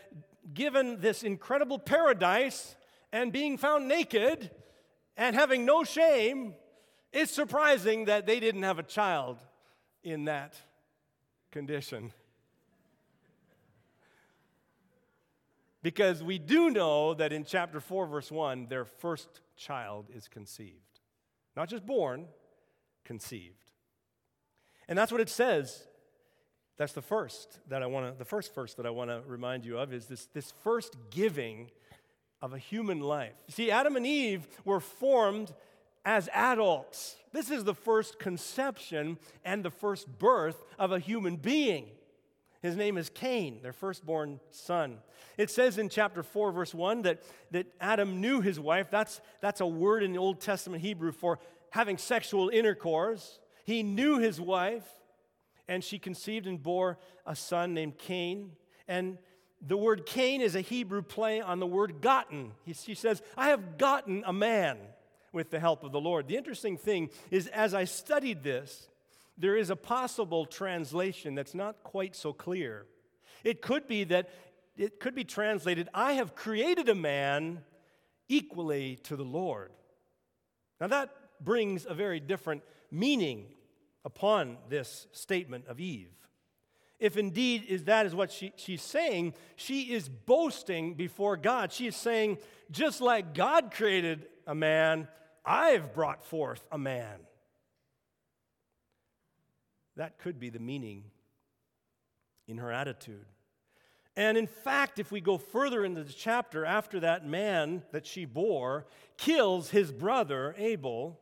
given 0.52 1.00
this 1.00 1.22
incredible 1.22 1.78
paradise 1.78 2.76
and 3.10 3.32
being 3.32 3.56
found 3.56 3.88
naked 3.88 4.50
and 5.16 5.34
having 5.34 5.64
no 5.64 5.82
shame, 5.82 6.52
it's 7.10 7.32
surprising 7.32 8.04
that 8.04 8.26
they 8.26 8.40
didn't 8.40 8.64
have 8.64 8.78
a 8.78 8.82
child 8.82 9.38
in 10.02 10.26
that 10.26 10.56
condition. 11.52 12.12
Because 15.82 16.22
we 16.22 16.38
do 16.38 16.68
know 16.68 17.14
that 17.14 17.32
in 17.32 17.46
chapter 17.46 17.80
4, 17.80 18.06
verse 18.06 18.30
1, 18.30 18.66
their 18.66 18.84
first 18.84 19.40
child 19.56 20.10
is 20.14 20.28
conceived. 20.28 21.00
Not 21.56 21.70
just 21.70 21.86
born, 21.86 22.26
conceived. 23.06 23.70
And 24.86 24.98
that's 24.98 25.10
what 25.10 25.22
it 25.22 25.30
says. 25.30 25.86
That's 26.76 26.92
the 26.92 27.02
first 27.02 27.60
that 27.68 27.82
I 27.82 27.86
want 27.86 28.12
to, 28.12 28.18
the 28.18 28.24
first 28.24 28.54
verse 28.54 28.74
that 28.74 28.86
I 28.86 28.90
want 28.90 29.10
to 29.10 29.22
remind 29.26 29.64
you 29.64 29.78
of 29.78 29.92
is 29.92 30.06
this, 30.06 30.26
this 30.26 30.52
first 30.62 30.96
giving 31.10 31.70
of 32.42 32.52
a 32.52 32.58
human 32.58 33.00
life. 33.00 33.34
See, 33.48 33.70
Adam 33.70 33.96
and 33.96 34.06
Eve 34.06 34.46
were 34.64 34.80
formed 34.80 35.54
as 36.04 36.28
adults. 36.34 37.16
This 37.32 37.50
is 37.50 37.64
the 37.64 37.74
first 37.74 38.18
conception 38.18 39.18
and 39.44 39.64
the 39.64 39.70
first 39.70 40.18
birth 40.18 40.64
of 40.78 40.92
a 40.92 40.98
human 40.98 41.36
being. 41.36 41.86
His 42.60 42.76
name 42.76 42.96
is 42.96 43.10
Cain, 43.10 43.60
their 43.62 43.72
firstborn 43.72 44.40
son. 44.50 44.98
It 45.36 45.50
says 45.50 45.78
in 45.78 45.88
chapter 45.88 46.22
4, 46.22 46.52
verse 46.52 46.74
1, 46.74 47.02
that, 47.02 47.22
that 47.50 47.66
Adam 47.80 48.20
knew 48.20 48.40
his 48.40 48.58
wife. 48.58 48.90
That's, 48.90 49.20
that's 49.40 49.60
a 49.60 49.66
word 49.66 50.02
in 50.02 50.12
the 50.12 50.18
Old 50.18 50.40
Testament 50.40 50.82
Hebrew 50.82 51.12
for 51.12 51.38
having 51.70 51.98
sexual 51.98 52.48
intercourse. 52.48 53.38
He 53.64 53.82
knew 53.82 54.18
his 54.18 54.40
wife, 54.40 54.86
and 55.68 55.82
she 55.82 55.98
conceived 55.98 56.46
and 56.46 56.62
bore 56.62 56.98
a 57.26 57.34
son 57.34 57.74
named 57.74 57.98
Cain. 57.98 58.52
And 58.86 59.18
the 59.66 59.76
word 59.76 60.06
Cain 60.06 60.40
is 60.40 60.54
a 60.54 60.60
Hebrew 60.60 61.02
play 61.02 61.40
on 61.40 61.60
the 61.60 61.66
word 61.66 62.00
gotten. 62.00 62.52
He, 62.64 62.72
he 62.72 62.94
says, 62.94 63.22
I 63.36 63.48
have 63.48 63.78
gotten 63.78 64.22
a 64.26 64.32
man 64.32 64.78
with 65.32 65.50
the 65.50 65.60
help 65.60 65.82
of 65.82 65.92
the 65.92 66.00
Lord. 66.00 66.28
The 66.28 66.36
interesting 66.36 66.76
thing 66.76 67.10
is, 67.30 67.46
as 67.48 67.74
I 67.74 67.84
studied 67.84 68.42
this, 68.42 68.88
there 69.36 69.56
is 69.56 69.70
a 69.70 69.76
possible 69.76 70.46
translation 70.46 71.34
that's 71.34 71.54
not 71.54 71.82
quite 71.82 72.14
so 72.14 72.32
clear. 72.32 72.86
It 73.42 73.60
could 73.60 73.88
be 73.88 74.04
that 74.04 74.30
it 74.76 74.98
could 74.98 75.14
be 75.14 75.24
translated, 75.24 75.88
I 75.94 76.14
have 76.14 76.34
created 76.34 76.88
a 76.88 76.96
man 76.96 77.60
equally 78.28 78.96
to 79.04 79.14
the 79.14 79.24
Lord. 79.24 79.70
Now 80.80 80.88
that 80.88 81.10
brings 81.40 81.86
a 81.86 81.94
very 81.94 82.18
different 82.18 82.62
meaning 82.90 83.46
upon 84.04 84.58
this 84.68 85.06
statement 85.12 85.66
of 85.66 85.80
Eve. 85.80 86.10
If 87.00 87.16
indeed 87.16 87.64
is 87.68 87.84
that 87.84 88.06
is 88.06 88.14
what 88.14 88.30
she, 88.30 88.52
she's 88.56 88.82
saying, 88.82 89.34
she 89.56 89.92
is 89.92 90.08
boasting 90.08 90.94
before 90.94 91.36
God. 91.36 91.72
She 91.72 91.86
is 91.86 91.96
saying, 91.96 92.38
just 92.70 93.00
like 93.00 93.34
God 93.34 93.72
created 93.72 94.26
a 94.46 94.54
man, 94.54 95.08
I've 95.44 95.92
brought 95.92 96.24
forth 96.24 96.64
a 96.70 96.78
man. 96.78 97.18
That 99.96 100.18
could 100.18 100.38
be 100.38 100.50
the 100.50 100.60
meaning 100.60 101.04
in 102.46 102.58
her 102.58 102.72
attitude. 102.72 103.26
And 104.16 104.38
in 104.38 104.46
fact, 104.46 104.98
if 104.98 105.10
we 105.10 105.20
go 105.20 105.38
further 105.38 105.84
into 105.84 106.04
the 106.04 106.12
chapter, 106.12 106.64
after 106.64 107.00
that 107.00 107.26
man 107.26 107.82
that 107.90 108.06
she 108.06 108.24
bore 108.24 108.86
kills 109.16 109.70
his 109.70 109.90
brother 109.90 110.54
Abel, 110.56 111.18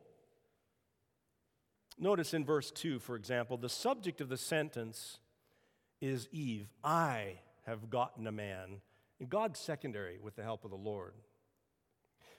notice 1.99 2.33
in 2.33 2.45
verse 2.45 2.71
2, 2.71 2.99
for 2.99 3.15
example, 3.15 3.57
the 3.57 3.69
subject 3.69 4.21
of 4.21 4.29
the 4.29 4.37
sentence 4.37 5.19
is 6.01 6.27
Eve. 6.31 6.67
I 6.83 7.39
have 7.65 7.89
gotten 7.89 8.27
a 8.27 8.31
man. 8.31 8.81
And 9.19 9.29
God's 9.29 9.59
secondary 9.59 10.19
with 10.19 10.35
the 10.35 10.43
help 10.43 10.65
of 10.65 10.71
the 10.71 10.77
Lord. 10.77 11.13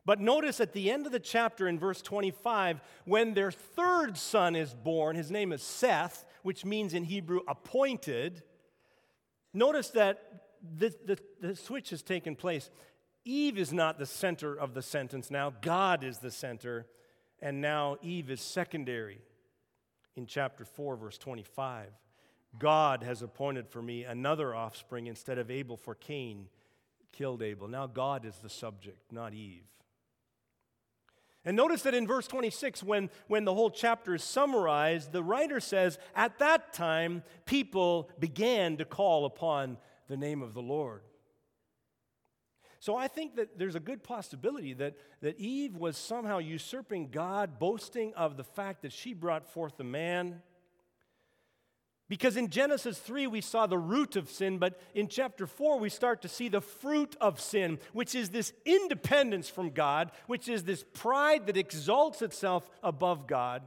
But 0.07 0.21
notice 0.21 0.61
at 0.61 0.75
the 0.75 0.91
end 0.91 1.07
of 1.07 1.13
the 1.13 1.21
chapter 1.21 1.67
in 1.67 1.79
verse 1.79 2.03
25, 2.03 2.81
when 3.07 3.33
their 3.33 3.51
third 3.51 4.19
son 4.19 4.55
is 4.55 4.75
born, 4.75 5.17
his 5.17 5.31
name 5.31 5.51
is 5.51 5.63
Seth, 5.63 6.27
which 6.43 6.65
means 6.65 6.93
in 6.93 7.05
Hebrew 7.05 7.41
appointed. 7.49 8.43
Notice 9.55 9.89
that 9.91 10.43
the, 10.77 10.95
the, 11.07 11.19
the 11.41 11.57
switch 11.57 11.91
has 11.91 12.03
taken 12.03 12.37
place. 12.37 12.71
Eve 13.25 13.57
is 13.57 13.73
not 13.73 13.99
the 13.99 14.05
center 14.05 14.55
of 14.55 14.75
the 14.75 14.83
sentence 14.83 15.31
now, 15.31 15.55
God 15.63 16.05
is 16.05 16.19
the 16.19 16.31
center, 16.31 16.87
and 17.41 17.63
now 17.63 17.97
Eve 18.03 18.31
is 18.31 18.43
secondary 18.43 19.23
in 20.17 20.27
chapter 20.27 20.65
4, 20.65 20.97
verse 20.97 21.19
25. 21.19 21.89
God 22.59 23.03
has 23.03 23.23
appointed 23.23 23.69
for 23.69 23.83
me 23.83 24.05
another 24.05 24.55
offspring 24.55 25.07
instead 25.07 25.39
of 25.39 25.51
Abel, 25.51 25.77
for 25.77 25.95
Cain 25.95 26.49
killed 27.13 27.43
Abel. 27.43 27.69
Now 27.69 27.87
God 27.87 28.25
is 28.25 28.37
the 28.37 28.49
subject, 28.49 29.13
not 29.13 29.35
Eve. 29.35 29.65
And 31.45 31.57
notice 31.57 31.83
that 31.83 31.95
in 31.95 32.07
verse 32.07 32.27
26, 32.27 32.83
when, 32.83 33.11
when 33.29 33.45
the 33.45 33.53
whole 33.53 33.71
chapter 33.71 34.15
is 34.15 34.25
summarized, 34.25 35.13
the 35.13 35.23
writer 35.23 35.61
says, 35.61 35.99
At 36.15 36.39
that 36.39 36.73
time, 36.73 37.23
people 37.45 38.09
began 38.19 38.79
to 38.79 38.85
call 38.85 39.27
upon 39.27 39.77
the 40.09 40.17
name 40.17 40.43
of 40.43 40.55
the 40.55 40.63
Lord. 40.63 41.03
So 42.85 42.99
I 42.99 43.09
think 43.09 43.37
that 43.37 43.59
there's 43.59 43.77
a 43.77 43.81
good 43.81 44.03
possibility 44.03 44.75
that, 44.75 44.97
that 45.23 45.41
Eve 45.41 45.75
was 45.75 45.97
somehow 45.97 46.37
usurping 46.37 47.09
God, 47.09 47.59
boasting 47.59 48.13
of 48.13 48.37
the 48.37 48.45
fact 48.45 48.83
that 48.83 48.93
she 48.93 49.15
brought 49.15 49.47
forth 49.47 49.81
a 49.81 49.85
man. 49.85 50.43
Because 52.11 52.37
in 52.37 52.51
Genesis 52.51 52.99
3, 52.99 53.27
we 53.27 53.41
saw 53.41 53.67
the 53.67 53.79
root 53.79 54.17
of 54.17 54.31
sin, 54.31 54.59
but 54.59 54.79
in 54.95 55.09
chapter 55.09 55.47
4, 55.47 55.79
we 55.79 55.89
start 55.89 56.21
to 56.21 56.29
see 56.29 56.51
the 56.51 56.61
fruit 56.61 57.17
of 57.23 57.41
sin, 57.41 57.79
which 57.95 58.15
is 58.15 58.29
this 58.29 58.53
independence 58.67 59.49
from 59.49 59.71
God, 59.71 60.13
which 60.27 60.47
is 60.47 60.65
this 60.65 60.85
pride 60.93 61.47
that 61.47 61.57
exalts 61.57 62.21
itself 62.21 62.69
above 62.83 63.27
God 63.27 63.63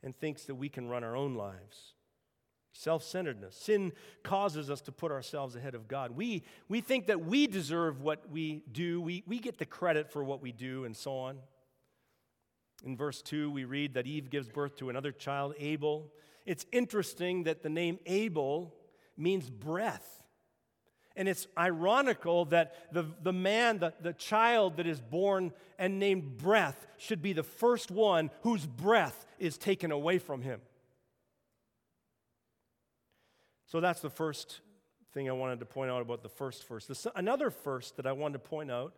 and 0.00 0.14
thinks 0.14 0.44
that 0.44 0.54
we 0.54 0.68
can 0.68 0.86
run 0.86 1.02
our 1.02 1.16
own 1.16 1.34
lives. 1.34 1.93
Self 2.76 3.04
centeredness. 3.04 3.54
Sin 3.54 3.92
causes 4.24 4.68
us 4.68 4.80
to 4.82 4.92
put 4.92 5.12
ourselves 5.12 5.54
ahead 5.54 5.76
of 5.76 5.86
God. 5.86 6.10
We, 6.10 6.42
we 6.68 6.80
think 6.80 7.06
that 7.06 7.24
we 7.24 7.46
deserve 7.46 8.00
what 8.00 8.28
we 8.30 8.64
do, 8.70 9.00
we, 9.00 9.22
we 9.28 9.38
get 9.38 9.58
the 9.58 9.64
credit 9.64 10.10
for 10.10 10.24
what 10.24 10.42
we 10.42 10.50
do, 10.50 10.84
and 10.84 10.96
so 10.96 11.16
on. 11.16 11.38
In 12.84 12.96
verse 12.96 13.22
2, 13.22 13.48
we 13.52 13.64
read 13.64 13.94
that 13.94 14.08
Eve 14.08 14.28
gives 14.28 14.48
birth 14.48 14.76
to 14.78 14.90
another 14.90 15.12
child, 15.12 15.54
Abel. 15.56 16.12
It's 16.44 16.66
interesting 16.72 17.44
that 17.44 17.62
the 17.62 17.68
name 17.68 18.00
Abel 18.06 18.74
means 19.16 19.48
breath. 19.48 20.24
And 21.14 21.28
it's 21.28 21.46
ironical 21.56 22.46
that 22.46 22.92
the, 22.92 23.06
the 23.22 23.32
man, 23.32 23.78
the, 23.78 23.94
the 24.00 24.12
child 24.12 24.78
that 24.78 24.86
is 24.88 25.00
born 25.00 25.52
and 25.78 26.00
named 26.00 26.38
breath, 26.38 26.88
should 26.98 27.22
be 27.22 27.32
the 27.32 27.44
first 27.44 27.92
one 27.92 28.32
whose 28.42 28.66
breath 28.66 29.24
is 29.38 29.56
taken 29.56 29.92
away 29.92 30.18
from 30.18 30.42
him. 30.42 30.60
So 33.74 33.80
that's 33.80 33.98
the 33.98 34.08
first 34.08 34.60
thing 35.12 35.28
I 35.28 35.32
wanted 35.32 35.58
to 35.58 35.66
point 35.66 35.90
out 35.90 36.00
about 36.00 36.22
the 36.22 36.28
first 36.28 36.62
first. 36.62 36.86
The, 36.86 37.12
another 37.16 37.50
first 37.50 37.96
that 37.96 38.06
I 38.06 38.12
wanted 38.12 38.34
to 38.34 38.48
point 38.48 38.70
out 38.70 38.94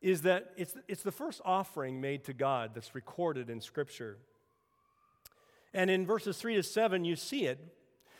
is 0.00 0.22
that 0.22 0.52
it's, 0.56 0.74
it's 0.88 1.02
the 1.02 1.12
first 1.12 1.42
offering 1.44 2.00
made 2.00 2.24
to 2.24 2.32
God 2.32 2.70
that's 2.74 2.94
recorded 2.94 3.50
in 3.50 3.60
Scripture. 3.60 4.16
And 5.74 5.90
in 5.90 6.06
verses 6.06 6.38
3 6.38 6.54
to 6.54 6.62
7, 6.62 7.04
you 7.04 7.14
see 7.14 7.44
it. 7.44 7.58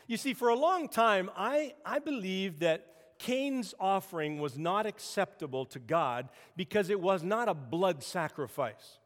You 0.05 0.17
see, 0.17 0.35
for 0.35 0.49
a 0.49 0.55
long 0.55 0.87
time, 0.87 1.31
I, 1.35 1.73
I 1.83 1.97
believed 1.97 2.59
that 2.59 3.17
Cain's 3.17 3.73
offering 3.79 4.37
was 4.37 4.59
not 4.59 4.85
acceptable 4.85 5.65
to 5.65 5.79
God 5.79 6.29
because 6.55 6.91
it 6.91 7.01
was 7.01 7.23
not 7.23 7.49
a 7.49 7.55
blood 7.55 8.03
sacrifice. 8.03 8.99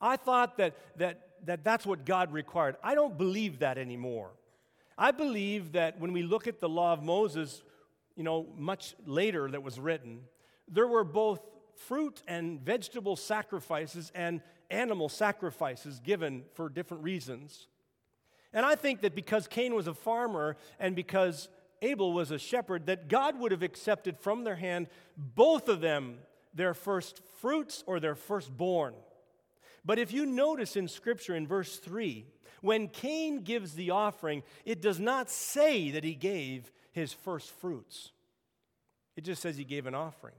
I 0.00 0.16
thought 0.16 0.56
that, 0.56 0.74
that, 0.96 1.20
that 1.44 1.62
that's 1.62 1.86
what 1.86 2.04
God 2.04 2.32
required. 2.32 2.74
I 2.82 2.96
don't 2.96 3.16
believe 3.16 3.60
that 3.60 3.78
anymore. 3.78 4.32
I 4.96 5.10
believe 5.10 5.72
that 5.72 5.98
when 5.98 6.12
we 6.12 6.22
look 6.22 6.46
at 6.46 6.60
the 6.60 6.68
law 6.68 6.92
of 6.92 7.02
Moses, 7.02 7.62
you 8.16 8.22
know, 8.22 8.46
much 8.56 8.94
later 9.06 9.50
that 9.50 9.62
was 9.62 9.78
written, 9.78 10.20
there 10.68 10.86
were 10.86 11.04
both 11.04 11.40
fruit 11.76 12.22
and 12.28 12.60
vegetable 12.60 13.16
sacrifices 13.16 14.12
and 14.14 14.40
animal 14.70 15.08
sacrifices 15.08 16.00
given 16.00 16.44
for 16.54 16.68
different 16.68 17.02
reasons. 17.02 17.68
And 18.52 18.64
I 18.64 18.76
think 18.76 19.00
that 19.00 19.14
because 19.14 19.48
Cain 19.48 19.74
was 19.74 19.88
a 19.88 19.94
farmer 19.94 20.56
and 20.78 20.94
because 20.94 21.48
Abel 21.82 22.12
was 22.12 22.30
a 22.30 22.38
shepherd, 22.38 22.86
that 22.86 23.08
God 23.08 23.38
would 23.38 23.50
have 23.50 23.62
accepted 23.62 24.18
from 24.18 24.44
their 24.44 24.56
hand 24.56 24.86
both 25.16 25.68
of 25.68 25.80
them 25.80 26.18
their 26.54 26.72
first 26.72 27.20
fruits 27.40 27.82
or 27.86 27.98
their 27.98 28.14
firstborn. 28.14 28.94
But 29.84 29.98
if 29.98 30.12
you 30.12 30.24
notice 30.24 30.76
in 30.76 30.88
Scripture 30.88 31.34
in 31.34 31.46
verse 31.46 31.78
3, 31.78 32.24
when 32.64 32.88
Cain 32.88 33.42
gives 33.42 33.74
the 33.74 33.90
offering, 33.90 34.42
it 34.64 34.80
does 34.80 34.98
not 34.98 35.28
say 35.28 35.90
that 35.90 36.02
he 36.02 36.14
gave 36.14 36.72
his 36.92 37.12
first 37.12 37.50
fruits, 37.50 38.10
it 39.16 39.22
just 39.22 39.42
says 39.42 39.58
he 39.58 39.64
gave 39.64 39.84
an 39.86 39.94
offering. 39.94 40.34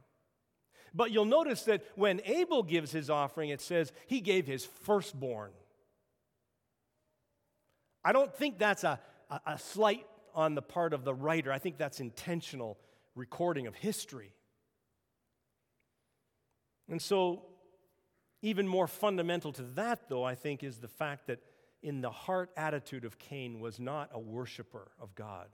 But 0.92 1.12
you'll 1.12 1.26
notice 1.26 1.64
that 1.64 1.84
when 1.96 2.22
Abel 2.26 2.64
gives 2.64 2.92
his 2.92 3.12
offering, 3.12 3.50
it 3.50 3.62
says 3.62 3.92
he 4.08 4.22
gave 4.22 4.48
his 4.48 4.66
firstborn. 4.66 5.52
I 8.04 8.12
don't 8.12 8.34
think 8.34 8.58
that's 8.58 8.84
a, 8.84 9.00
a, 9.30 9.42
a 9.46 9.60
slight 9.60 10.08
on 10.34 10.56
the 10.56 10.62
part 10.62 10.94
of 10.94 11.04
the 11.04 11.14
writer. 11.14 11.52
I 11.52 11.60
think 11.60 11.78
that's 11.78 12.00
intentional 12.00 12.80
recording 13.14 13.68
of 13.68 13.76
history. 13.76 14.32
And 16.90 17.00
so, 17.00 17.44
even 18.42 18.68
more 18.68 18.88
fundamental 18.88 19.52
to 19.54 19.64
that, 19.76 20.10
though, 20.10 20.24
I 20.24 20.34
think, 20.34 20.64
is 20.64 20.78
the 20.78 20.88
fact 20.88 21.28
that 21.28 21.40
in 21.86 22.02
the 22.02 22.10
heart 22.10 22.50
attitude 22.58 23.06
of 23.06 23.20
Cain 23.20 23.60
was 23.60 23.80
not 23.80 24.10
a 24.12 24.20
worshiper 24.20 24.88
of 25.00 25.14
God. 25.14 25.48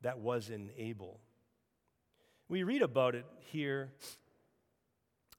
That 0.00 0.20
was 0.20 0.48
in 0.48 0.70
Abel. 0.78 1.20
We 2.48 2.62
read 2.62 2.80
about 2.80 3.14
it 3.14 3.26
here 3.40 3.92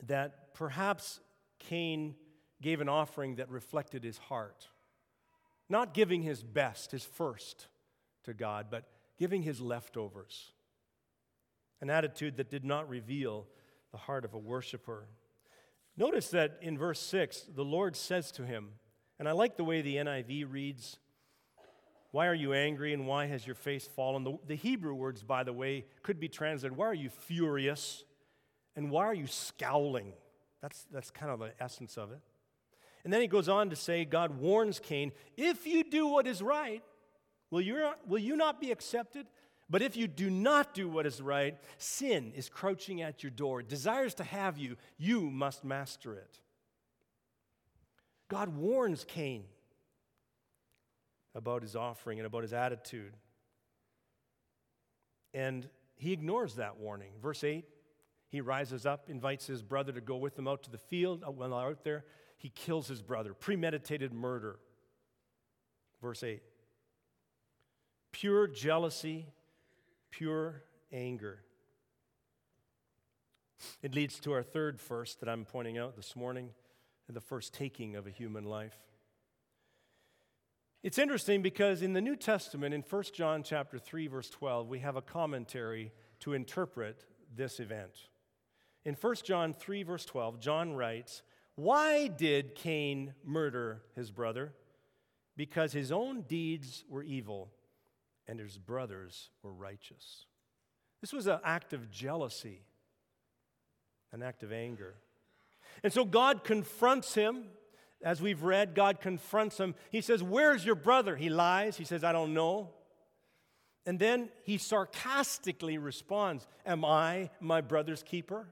that 0.06 0.54
perhaps 0.54 1.20
Cain 1.58 2.14
gave 2.62 2.82
an 2.82 2.88
offering 2.88 3.38
that 3.38 3.50
reflected 3.50 4.04
his 4.04 4.20
heart, 4.20 4.68
not 5.70 5.96
giving 5.96 6.22
his 6.22 6.44
best, 6.44 6.92
his 6.92 7.04
first 7.04 7.66
to 8.26 8.34
God, 8.36 8.68
but 8.70 8.88
giving 9.18 9.42
his 9.42 9.60
leftovers. 9.60 10.52
An 11.82 11.90
attitude 11.90 12.38
that 12.38 12.52
did 12.52 12.64
not 12.64 12.88
reveal 12.88 13.48
the 13.92 13.98
heart 13.98 14.24
of 14.24 14.36
a 14.36 14.40
worshiper. 14.40 15.08
Notice 15.98 16.30
that 16.30 16.60
in 16.62 16.78
verse 16.78 17.00
6, 17.00 17.48
the 17.56 17.66
Lord 17.66 17.96
says 17.96 18.32
to 18.34 18.46
him, 18.46 18.74
and 19.24 19.30
I 19.30 19.32
like 19.32 19.56
the 19.56 19.64
way 19.64 19.82
the 19.82 19.96
NIV 19.96 20.52
reads, 20.52 20.98
Why 22.12 22.28
are 22.28 22.34
you 22.34 22.52
angry 22.52 22.94
and 22.94 23.08
why 23.08 23.28
has 23.28 23.48
your 23.48 23.56
face 23.56 23.88
fallen? 23.88 24.26
The, 24.26 24.38
the 24.48 24.56
Hebrew 24.56 24.94
words, 24.94 25.24
by 25.24 25.46
the 25.46 25.54
way, 25.54 25.86
could 26.02 26.20
be 26.20 26.28
translated, 26.28 26.78
Why 26.78 26.88
are 26.88 26.94
you 26.94 27.10
furious? 27.10 28.04
And 28.76 28.92
why 28.92 29.06
are 29.06 29.14
you 29.14 29.28
scowling? 29.28 30.12
That's, 30.62 30.86
that's 30.92 31.10
kind 31.10 31.32
of 31.32 31.40
the 31.40 31.54
essence 31.58 31.98
of 31.98 32.12
it. 32.12 32.20
And 33.06 33.14
then 33.14 33.22
he 33.22 33.28
goes 33.28 33.48
on 33.48 33.70
to 33.70 33.78
say, 33.78 34.04
God 34.04 34.38
warns 34.42 34.82
Cain, 34.82 35.14
If 35.38 35.66
you 35.66 35.86
do 35.86 36.06
what 36.08 36.28
is 36.28 36.42
right, 36.42 36.84
will 37.50 37.62
you, 37.62 37.80
not, 37.80 38.06
will 38.06 38.20
you 38.20 38.36
not 38.36 38.60
be 38.60 38.72
accepted? 38.72 39.26
But 39.70 39.82
if 39.82 39.96
you 39.96 40.10
do 40.10 40.30
not 40.30 40.74
do 40.74 40.90
what 40.90 41.06
is 41.06 41.22
right, 41.22 41.58
sin 41.78 42.34
is 42.36 42.50
crouching 42.50 43.02
at 43.02 43.24
your 43.24 43.30
door, 43.30 43.62
desires 43.62 44.16
to 44.16 44.26
have 44.26 44.58
you. 44.58 44.76
You 44.98 45.30
must 45.30 45.64
master 45.64 46.14
it. 46.14 46.42
God 48.30 48.50
warns 48.50 49.04
Cain 49.04 49.44
about 51.36 51.62
his 51.62 51.76
offering 51.76 52.20
and 52.20 52.26
about 52.26 52.44
his 52.44 52.54
attitude. 52.54 53.14
And 55.34 55.68
he 55.96 56.14
ignores 56.14 56.56
that 56.56 56.78
warning. 56.78 57.12
Verse 57.22 57.44
8 57.44 57.66
he 58.34 58.42
rises 58.42 58.88
up, 58.88 59.12
invites 59.12 59.46
his 59.46 59.62
brother 59.62 59.92
to 59.92 60.02
go 60.02 60.18
with 60.18 60.40
him 60.40 60.48
out 60.48 60.64
to 60.64 60.72
the 60.72 60.80
field. 60.80 61.24
Uh, 61.24 61.30
when 61.30 61.52
they're 61.52 61.60
out 61.60 61.84
there, 61.84 62.04
he 62.40 62.50
kills 62.50 62.88
his 62.88 63.00
brother. 63.00 63.36
Premeditated 63.36 64.12
murder. 64.12 64.58
Verse 66.02 66.24
8 66.24 66.42
pure 68.12 68.48
jealousy, 68.48 69.28
pure 70.10 70.64
anger. 70.92 71.44
It 73.84 73.94
leads 73.94 74.20
to 74.22 74.32
our 74.32 74.42
third 74.42 74.82
first 74.82 75.20
that 75.20 75.30
I'm 75.30 75.46
pointing 75.46 75.78
out 75.78 75.96
this 75.96 76.16
morning 76.16 76.50
the 77.12 77.22
first 77.22 77.54
taking 77.54 77.96
of 77.96 78.08
a 78.08 78.10
human 78.10 78.46
life. 78.46 78.78
It's 80.84 80.98
interesting 80.98 81.42
because 81.42 81.82
in 81.82 81.94
the 81.94 82.02
New 82.02 82.16
Testament, 82.16 82.74
in 82.74 82.82
1 82.82 83.04
John 83.14 83.42
chapter 83.44 83.80
3, 83.80 84.08
verse 84.08 84.30
12, 84.30 84.68
we 84.68 84.80
have 84.80 84.96
a 84.96 85.02
commentary 85.02 85.92
to 86.20 86.34
interpret 86.34 87.06
this 87.34 87.60
event. 87.60 88.10
In 88.86 88.96
1 88.96 89.16
John 89.24 89.54
3, 89.54 89.84
verse 89.84 90.04
12, 90.06 90.40
John 90.42 90.74
writes, 90.74 91.22
Why 91.56 92.08
did 92.08 92.56
Cain 92.56 93.14
murder 93.24 93.82
his 93.96 94.12
brother? 94.12 94.54
Because 95.38 95.72
his 95.72 95.92
own 95.92 96.24
deeds 96.24 96.84
were 96.90 97.04
evil 97.04 97.52
and 98.28 98.40
his 98.40 98.58
brothers 98.58 99.30
were 99.42 99.54
righteous. 99.54 100.26
This 101.02 101.14
was 101.14 101.28
an 101.28 101.40
act 101.44 101.74
of 101.74 101.92
jealousy, 101.92 102.62
an 104.12 104.22
act 104.22 104.44
of 104.44 104.52
anger. 104.52 104.96
And 105.82 105.92
so 105.92 106.06
God 106.06 106.44
confronts 106.44 107.16
him. 107.16 107.46
As 108.04 108.22
we've 108.22 108.44
read, 108.44 108.76
God 108.76 109.00
confronts 109.00 109.58
him. 109.58 109.76
He 109.90 110.02
says, 110.02 110.22
Where's 110.22 110.66
your 110.66 110.76
brother? 110.76 111.16
He 111.16 111.30
lies. 111.30 111.78
He 111.78 111.86
says, 111.86 112.04
I 112.04 112.12
don't 112.12 112.34
know. 112.34 112.70
And 113.86 113.98
then 113.98 114.30
he 114.44 114.58
sarcastically 114.58 115.78
responds, 115.78 116.46
Am 116.66 116.84
I 116.84 117.30
my 117.40 117.62
brother's 117.62 118.04
keeper? 118.04 118.48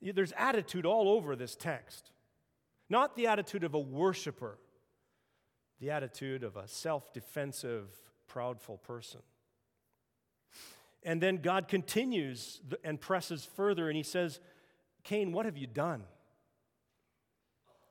There's 0.00 0.32
attitude 0.36 0.86
all 0.86 1.08
over 1.08 1.36
this 1.36 1.54
text. 1.54 2.10
Not 2.88 3.16
the 3.16 3.26
attitude 3.26 3.64
of 3.64 3.74
a 3.74 3.78
worshiper, 3.78 4.58
the 5.80 5.90
attitude 5.90 6.44
of 6.44 6.56
a 6.56 6.68
self 6.68 7.12
defensive, 7.12 7.88
proudful 8.30 8.82
person. 8.82 9.20
And 11.02 11.20
then 11.20 11.36
God 11.36 11.68
continues 11.68 12.60
and 12.84 13.00
presses 13.00 13.44
further, 13.44 13.88
and 13.88 13.96
he 13.96 14.02
says, 14.02 14.40
Cain, 15.06 15.30
what 15.30 15.46
have 15.46 15.56
you 15.56 15.68
done? 15.68 16.02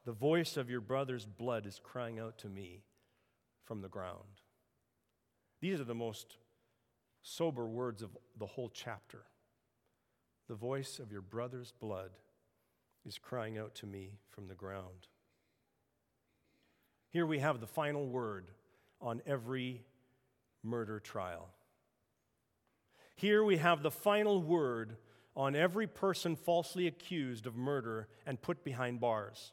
The 0.04 0.12
voice 0.12 0.58
of 0.58 0.69
your 0.69 0.82
brother's 0.82 1.25
blood 1.25 1.65
is 1.65 1.80
crying 1.82 2.19
out 2.19 2.38
to 2.39 2.49
me 2.49 2.84
from 3.63 3.82
the 3.82 3.88
ground. 3.88 4.41
These 5.62 5.80
are 5.80 5.86
the 5.86 5.95
most 5.95 6.36
sober 7.21 7.65
words 7.67 8.01
of 8.01 8.17
the 8.38 8.45
whole 8.45 8.67
chapter. 8.67 9.23
The 10.49 10.56
voice 10.56 10.99
of 10.99 11.10
your 11.10 11.21
brother's 11.21 11.71
blood 11.71 12.12
is 13.06 13.17
crying 13.17 13.58
out 13.58 13.75
to 13.75 13.86
me 13.86 14.19
from 14.30 14.49
the 14.49 14.54
ground. 14.54 15.08
Here 17.12 17.25
we 17.25 17.39
have 17.39 17.62
the 17.62 17.65
final 17.65 18.06
word 18.10 18.51
on 18.99 19.21
every 19.25 19.86
murder 20.63 20.99
trial. 20.99 21.47
Here 23.15 23.41
we 23.41 23.56
have 23.56 23.84
the 23.84 23.91
final 23.91 24.43
word 24.43 24.97
on 25.36 25.56
every 25.56 25.88
person 25.88 26.36
falsely 26.36 26.88
accused 26.88 27.45
of 27.45 27.56
murder 27.56 28.08
and 28.26 28.41
put 28.41 28.63
behind 28.63 29.00
bars. 29.00 29.52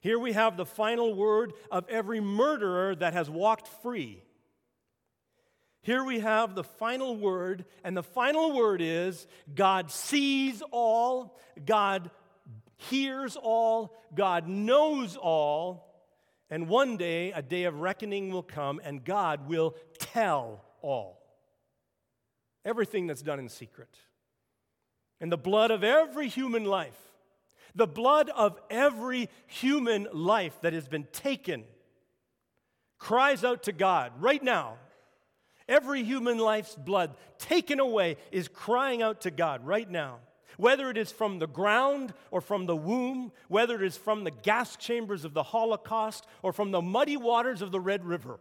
Here 0.00 0.18
we 0.18 0.32
have 0.32 0.56
the 0.56 0.66
final 0.66 1.14
word 1.14 1.52
of 1.70 1.88
every 1.88 2.20
murderer 2.20 2.94
that 2.94 3.12
has 3.12 3.28
walked 3.28 3.68
free. 3.82 4.22
Here 5.82 6.04
we 6.04 6.20
have 6.20 6.54
the 6.54 6.64
final 6.64 7.16
word, 7.16 7.64
and 7.84 7.96
the 7.96 8.02
final 8.02 8.54
word 8.54 8.82
is 8.82 9.26
God 9.54 9.90
sees 9.90 10.62
all, 10.70 11.38
God 11.64 12.10
hears 12.76 13.36
all, 13.36 13.96
God 14.14 14.46
knows 14.46 15.16
all, 15.16 15.90
and 16.50 16.68
one 16.68 16.96
day 16.96 17.32
a 17.32 17.40
day 17.40 17.64
of 17.64 17.80
reckoning 17.80 18.30
will 18.30 18.42
come, 18.42 18.80
and 18.84 19.04
God 19.04 19.48
will 19.48 19.74
tell 19.98 20.64
all. 20.82 21.22
Everything 22.64 23.06
that's 23.06 23.22
done 23.22 23.38
in 23.38 23.48
secret. 23.48 23.88
And 25.20 25.30
the 25.30 25.36
blood 25.36 25.70
of 25.70 25.84
every 25.84 26.28
human 26.28 26.64
life, 26.64 26.98
the 27.74 27.86
blood 27.86 28.30
of 28.30 28.58
every 28.70 29.28
human 29.46 30.08
life 30.12 30.58
that 30.62 30.72
has 30.72 30.88
been 30.88 31.06
taken, 31.12 31.64
cries 32.98 33.44
out 33.44 33.64
to 33.64 33.72
God 33.72 34.12
right 34.18 34.42
now 34.42 34.76
Every 35.70 36.02
human 36.02 36.36
life's 36.36 36.74
blood 36.74 37.14
taken 37.38 37.78
away 37.78 38.16
is 38.32 38.48
crying 38.48 39.02
out 39.02 39.20
to 39.20 39.30
God 39.30 39.64
right 39.64 39.88
now. 39.88 40.18
Whether 40.56 40.90
it 40.90 40.98
is 40.98 41.12
from 41.12 41.38
the 41.38 41.46
ground 41.46 42.12
or 42.32 42.40
from 42.40 42.66
the 42.66 42.74
womb, 42.74 43.30
whether 43.46 43.76
it 43.76 43.86
is 43.86 43.96
from 43.96 44.24
the 44.24 44.32
gas 44.32 44.74
chambers 44.74 45.24
of 45.24 45.32
the 45.32 45.44
Holocaust 45.44 46.26
or 46.42 46.52
from 46.52 46.72
the 46.72 46.82
muddy 46.82 47.16
waters 47.16 47.62
of 47.62 47.70
the 47.70 47.78
Red 47.78 48.04
River. 48.04 48.40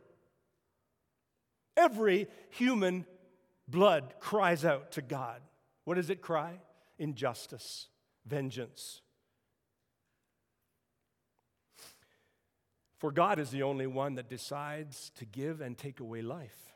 Every 1.78 2.28
human 2.50 3.06
blood 3.68 4.16
cries 4.20 4.66
out 4.66 4.94
to 4.94 5.04
God. 5.04 5.40
What 5.86 5.96
does 5.96 6.10
it 6.10 6.24
cry? 6.24 6.60
Injustice, 7.00 7.88
vengeance. 8.26 9.02
For 13.00 13.12
God 13.12 13.40
is 13.40 13.50
the 13.50 13.64
only 13.64 13.88
one 13.88 14.16
that 14.16 14.30
decides 14.30 15.12
to 15.18 15.26
give 15.26 15.62
and 15.62 15.78
take 15.78 16.02
away 16.02 16.22
life. 16.22 16.74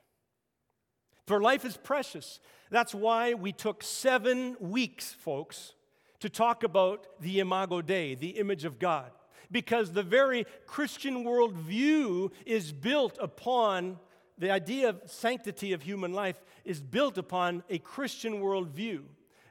For 1.28 1.42
life 1.42 1.66
is 1.66 1.76
precious. 1.76 2.40
That's 2.70 2.96
why 2.96 3.34
we 3.34 3.52
took 3.52 3.84
seven 3.84 4.56
weeks, 4.60 5.12
folks, 5.12 5.74
to 6.22 6.30
talk 6.30 6.64
about 6.64 7.06
the 7.20 7.42
Imago 7.42 7.82
Dei, 7.82 8.16
the 8.16 8.38
image 8.40 8.64
of 8.64 8.80
God. 8.80 9.12
Because 9.52 9.92
the 9.92 10.04
very 10.04 10.46
Christian 10.66 11.26
worldview 11.26 12.32
is 12.46 12.72
built 12.72 13.18
upon 13.22 14.00
the 14.38 14.50
idea 14.50 14.90
of 14.90 15.02
sanctity 15.06 15.74
of 15.74 15.82
human 15.82 16.14
life, 16.14 16.42
is 16.64 16.82
built 16.82 17.18
upon 17.18 17.64
a 17.70 17.80
Christian 17.80 18.42
worldview 18.42 19.04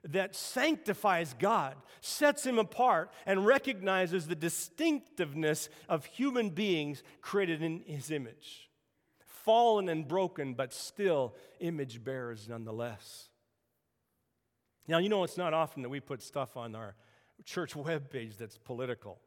that 0.05 0.35
sanctifies 0.35 1.35
God, 1.39 1.77
sets 2.01 2.45
him 2.45 2.59
apart, 2.59 3.13
and 3.25 3.47
recognizes 3.47 4.27
the 4.27 4.35
distinctiveness 4.35 5.69
of 5.89 6.05
human 6.05 6.51
beings 6.51 7.03
created 7.21 7.63
in 7.63 7.83
his 7.87 8.11
image 8.11 8.69
fallen 9.45 9.89
and 9.89 10.07
broken, 10.07 10.55
but 10.55 10.73
still 10.73 11.35
image 11.61 12.03
bearers 12.05 12.49
nonetheless. 12.49 13.29
Now, 14.89 14.99
you 14.99 15.09
know, 15.09 15.25
it's 15.25 15.39
not 15.39 15.55
often 15.55 15.83
that 15.83 15.89
we 15.89 16.01
put 16.01 16.23
stuff 16.23 16.57
on 16.57 16.75
our 16.75 16.95
church 17.45 17.75
webpage 17.75 18.37
that's 18.37 18.59
political. 18.59 19.19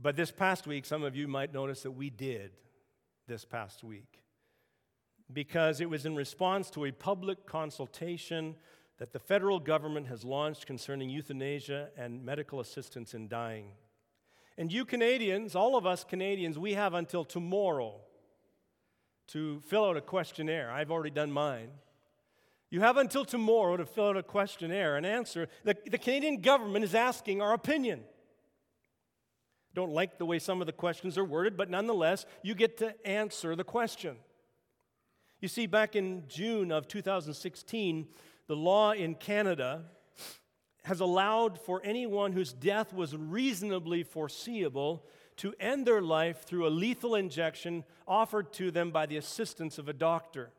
But 0.00 0.16
this 0.16 0.30
past 0.30 0.66
week, 0.66 0.86
some 0.86 1.02
of 1.02 1.16
you 1.16 1.26
might 1.26 1.52
notice 1.52 1.82
that 1.82 1.90
we 1.90 2.10
did 2.10 2.52
this 3.26 3.44
past 3.44 3.82
week 3.82 4.22
because 5.32 5.80
it 5.80 5.90
was 5.90 6.06
in 6.06 6.14
response 6.14 6.70
to 6.70 6.84
a 6.84 6.92
public 6.92 7.46
consultation 7.46 8.54
that 8.98 9.12
the 9.12 9.18
federal 9.18 9.60
government 9.60 10.08
has 10.08 10.24
launched 10.24 10.66
concerning 10.66 11.08
euthanasia 11.08 11.88
and 11.96 12.24
medical 12.24 12.60
assistance 12.60 13.14
in 13.14 13.28
dying. 13.28 13.70
And 14.56 14.72
you 14.72 14.84
Canadians, 14.84 15.54
all 15.54 15.76
of 15.76 15.86
us 15.86 16.02
Canadians, 16.02 16.58
we 16.58 16.74
have 16.74 16.94
until 16.94 17.24
tomorrow 17.24 18.00
to 19.28 19.60
fill 19.66 19.84
out 19.84 19.96
a 19.96 20.00
questionnaire. 20.00 20.70
I've 20.70 20.90
already 20.90 21.10
done 21.10 21.30
mine. 21.30 21.70
You 22.70 22.80
have 22.80 22.96
until 22.96 23.24
tomorrow 23.24 23.76
to 23.76 23.86
fill 23.86 24.08
out 24.08 24.16
a 24.16 24.22
questionnaire 24.22 24.96
and 24.96 25.06
answer. 25.06 25.48
The, 25.64 25.76
the 25.90 25.96
Canadian 25.96 26.40
government 26.40 26.84
is 26.84 26.94
asking 26.94 27.40
our 27.40 27.54
opinion. 27.54 28.02
Don't 29.74 29.92
like 29.92 30.18
the 30.18 30.26
way 30.26 30.38
some 30.38 30.60
of 30.60 30.66
the 30.66 30.72
questions 30.72 31.16
are 31.16 31.24
worded, 31.24 31.56
but 31.56 31.70
nonetheless, 31.70 32.26
you 32.42 32.54
get 32.54 32.78
to 32.78 32.94
answer 33.06 33.54
the 33.54 33.64
question. 33.64 34.16
You 35.40 35.48
see, 35.48 35.66
back 35.66 35.94
in 35.94 36.24
June 36.26 36.72
of 36.72 36.88
2016, 36.88 38.08
the 38.48 38.56
law 38.56 38.92
in 38.92 39.14
Canada 39.14 39.84
has 40.84 41.00
allowed 41.00 41.60
for 41.60 41.82
anyone 41.84 42.32
whose 42.32 42.52
death 42.52 42.94
was 42.94 43.14
reasonably 43.14 44.02
foreseeable 44.02 45.04
to 45.36 45.54
end 45.60 45.86
their 45.86 46.00
life 46.00 46.42
through 46.42 46.66
a 46.66 46.70
lethal 46.70 47.14
injection 47.14 47.84
offered 48.06 48.52
to 48.54 48.70
them 48.70 48.90
by 48.90 49.04
the 49.06 49.18
assistance 49.18 49.78
of 49.78 49.88
a 49.88 49.92
doctor. 49.92 50.50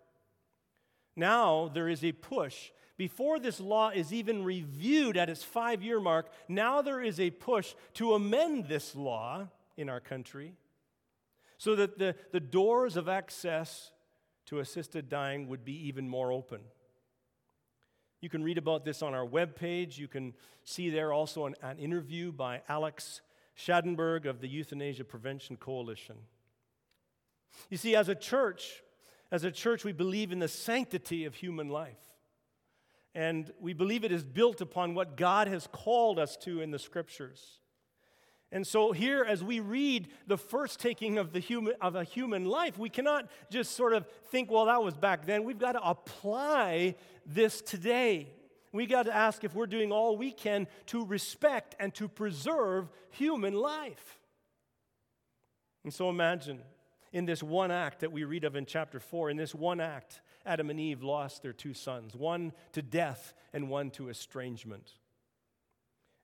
Now 1.15 1.69
there 1.73 1.89
is 1.89 2.03
a 2.03 2.11
push. 2.11 2.69
Before 2.95 3.39
this 3.39 3.59
law 3.59 3.89
is 3.89 4.13
even 4.13 4.43
reviewed 4.43 5.17
at 5.17 5.29
its 5.29 5.43
five 5.43 5.81
year 5.81 5.99
mark, 5.99 6.31
now 6.47 6.81
there 6.81 7.01
is 7.01 7.19
a 7.19 7.31
push 7.31 7.73
to 7.95 8.13
amend 8.13 8.67
this 8.67 8.95
law 8.95 9.47
in 9.77 9.89
our 9.89 9.99
country 9.99 10.53
so 11.57 11.75
that 11.75 11.97
the, 11.97 12.15
the 12.31 12.39
doors 12.39 12.95
of 12.95 13.09
access 13.09 13.91
to 14.45 14.59
assisted 14.59 15.09
dying 15.09 15.47
would 15.47 15.65
be 15.65 15.87
even 15.87 16.07
more 16.07 16.31
open. 16.31 16.59
You 18.21 18.29
can 18.29 18.43
read 18.43 18.57
about 18.57 18.83
this 18.83 19.01
on 19.01 19.13
our 19.13 19.25
webpage. 19.25 19.97
You 19.97 20.07
can 20.07 20.33
see 20.63 20.89
there 20.89 21.13
also 21.13 21.45
an, 21.45 21.55
an 21.61 21.77
interview 21.77 22.31
by 22.31 22.61
Alex 22.67 23.21
Schadenberg 23.57 24.25
of 24.25 24.41
the 24.41 24.47
Euthanasia 24.47 25.03
Prevention 25.03 25.57
Coalition. 25.57 26.15
You 27.69 27.77
see, 27.77 27.95
as 27.95 28.09
a 28.09 28.15
church, 28.15 28.83
as 29.31 29.43
a 29.43 29.51
church, 29.51 29.83
we 29.83 29.91
believe 29.91 30.31
in 30.31 30.39
the 30.39 30.47
sanctity 30.47 31.25
of 31.25 31.35
human 31.35 31.69
life. 31.69 31.97
And 33.15 33.51
we 33.59 33.73
believe 33.73 34.03
it 34.03 34.11
is 34.11 34.23
built 34.23 34.61
upon 34.61 34.93
what 34.93 35.17
God 35.17 35.47
has 35.47 35.67
called 35.71 36.19
us 36.19 36.37
to 36.37 36.61
in 36.61 36.71
the 36.71 36.79
scriptures. 36.79 37.59
And 38.51 38.65
so, 38.65 38.91
here, 38.91 39.23
as 39.23 39.43
we 39.43 39.59
read 39.59 40.07
the 40.25 40.37
first 40.37 40.79
taking 40.79 41.19
of, 41.19 41.33
the 41.33 41.39
human, 41.39 41.75
of 41.81 41.95
a 41.95 42.03
human 42.03 42.45
life, 42.45 42.79
we 42.79 42.89
cannot 42.89 43.29
just 43.51 43.75
sort 43.75 43.93
of 43.93 44.07
think, 44.31 44.49
well, 44.49 44.65
that 44.65 44.81
was 44.81 44.95
back 44.95 45.25
then. 45.25 45.43
We've 45.43 45.59
got 45.59 45.73
to 45.73 45.87
apply 45.87 46.95
this 47.27 47.61
today. 47.61 48.33
We 48.71 48.87
got 48.87 49.03
to 49.03 49.15
ask 49.15 49.43
if 49.43 49.53
we're 49.53 49.67
doing 49.67 49.91
all 49.91 50.17
we 50.17 50.31
can 50.31 50.67
to 50.87 51.05
respect 51.05 51.75
and 51.79 51.93
to 51.95 52.07
preserve 52.07 52.89
human 53.11 53.53
life. 53.53 54.19
And 55.83 55.93
so 55.93 56.09
imagine 56.09 56.61
in 57.11 57.25
this 57.25 57.41
one 57.41 57.71
act 57.71 57.99
that 57.99 58.11
we 58.11 58.23
read 58.23 58.43
of 58.43 58.55
in 58.55 58.65
chapter 58.65 58.99
4, 58.99 59.29
in 59.29 59.37
this 59.37 59.55
one 59.55 59.79
act, 59.79 60.21
Adam 60.45 60.69
and 60.69 60.79
Eve 60.79 61.03
lost 61.03 61.41
their 61.41 61.53
two 61.53 61.73
sons, 61.73 62.15
one 62.15 62.53
to 62.73 62.81
death 62.81 63.33
and 63.53 63.69
one 63.69 63.91
to 63.91 64.09
estrangement. 64.09 64.93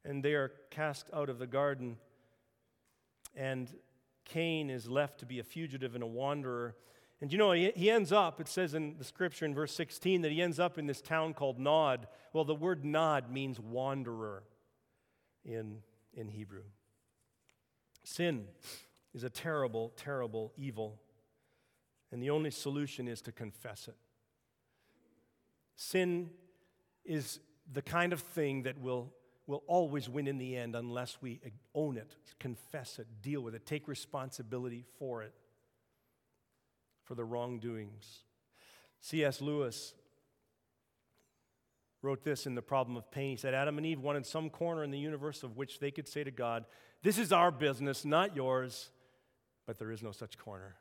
And 0.04 0.24
they 0.24 0.34
are 0.34 0.52
cast 0.70 1.10
out 1.14 1.30
of 1.30 1.40
the 1.40 1.48
garden, 1.48 1.98
and 3.36 3.74
Cain 4.26 4.70
is 4.70 4.88
left 4.88 5.20
to 5.20 5.26
be 5.26 5.40
a 5.40 5.44
fugitive 5.44 5.94
and 5.94 6.04
a 6.04 6.08
wanderer. 6.08 6.76
And 7.22 7.32
you 7.32 7.38
know, 7.38 7.52
he, 7.52 7.72
he 7.76 7.90
ends 7.90 8.12
up, 8.12 8.42
it 8.42 8.48
says 8.48 8.74
in 8.74 8.98
the 8.98 9.04
scripture 9.04 9.46
in 9.46 9.54
verse 9.54 9.74
16 9.74 10.22
that 10.22 10.32
he 10.32 10.42
ends 10.42 10.60
up 10.60 10.78
in 10.78 10.88
this 10.88 11.02
town 11.02 11.34
called 11.34 11.60
Nod. 11.60 12.08
Well, 12.34 12.44
the 12.44 12.56
word 12.56 12.84
Nod 12.84 13.32
means 13.32 13.60
wanderer 13.60 14.44
in, 15.44 15.80
in 16.14 16.28
Hebrew. 16.28 16.64
Sin 18.04 18.48
is 19.14 19.24
a 19.24 19.30
terrible, 19.30 19.94
terrible 19.96 20.52
evil. 20.58 21.00
And 22.12 22.22
the 22.22 22.30
only 22.30 22.52
solution 22.52 23.08
is 23.08 23.22
to 23.24 23.32
confess 23.32 23.88
it. 23.88 23.96
Sin 25.76 26.30
is 27.04 27.40
the 27.72 27.82
kind 27.82 28.14
of 28.14 28.20
thing 28.20 28.64
that 28.64 28.80
will, 28.80 29.12
will 29.48 29.64
always 29.68 30.10
win 30.10 30.28
in 30.28 30.38
the 30.38 30.56
end 30.58 30.76
unless 30.76 31.18
we 31.22 31.40
own 31.74 31.98
it, 31.98 32.16
confess 32.40 33.00
it, 33.00 33.08
deal 33.22 33.42
with 33.42 33.54
it, 33.56 33.66
take 33.66 33.88
responsibility 33.88 34.84
for 34.98 35.22
it 35.24 35.34
for 37.04 37.16
the 37.16 37.24
wrongdoings. 37.24 38.24
C.S. 39.02 39.42
Lewis 39.42 39.94
wrote 42.02 42.24
this 42.24 42.46
in 42.46 42.56
The 42.56 42.62
Problem 42.62 42.98
of 42.98 43.12
Pain. 43.12 43.32
He 43.32 43.38
said, 43.38 43.54
Adam 43.54 43.78
and 43.78 43.86
Eve 43.86 44.00
wanted 44.00 44.26
some 44.26 44.50
corner 44.50 44.84
in 44.84 44.92
the 44.92 45.00
universe 45.00 45.44
of 45.44 45.58
which 45.58 45.80
they 45.80 45.92
could 45.92 46.08
say 46.08 46.24
to 46.24 46.32
God, 46.32 46.66
This 47.04 47.18
is 47.18 47.32
our 47.32 47.52
business, 47.52 48.06
not 48.06 48.36
yours, 48.36 48.90
but 49.68 49.78
there 49.78 49.92
is 49.92 50.02
no 50.02 50.12
such 50.12 50.38
corner. 50.38 50.76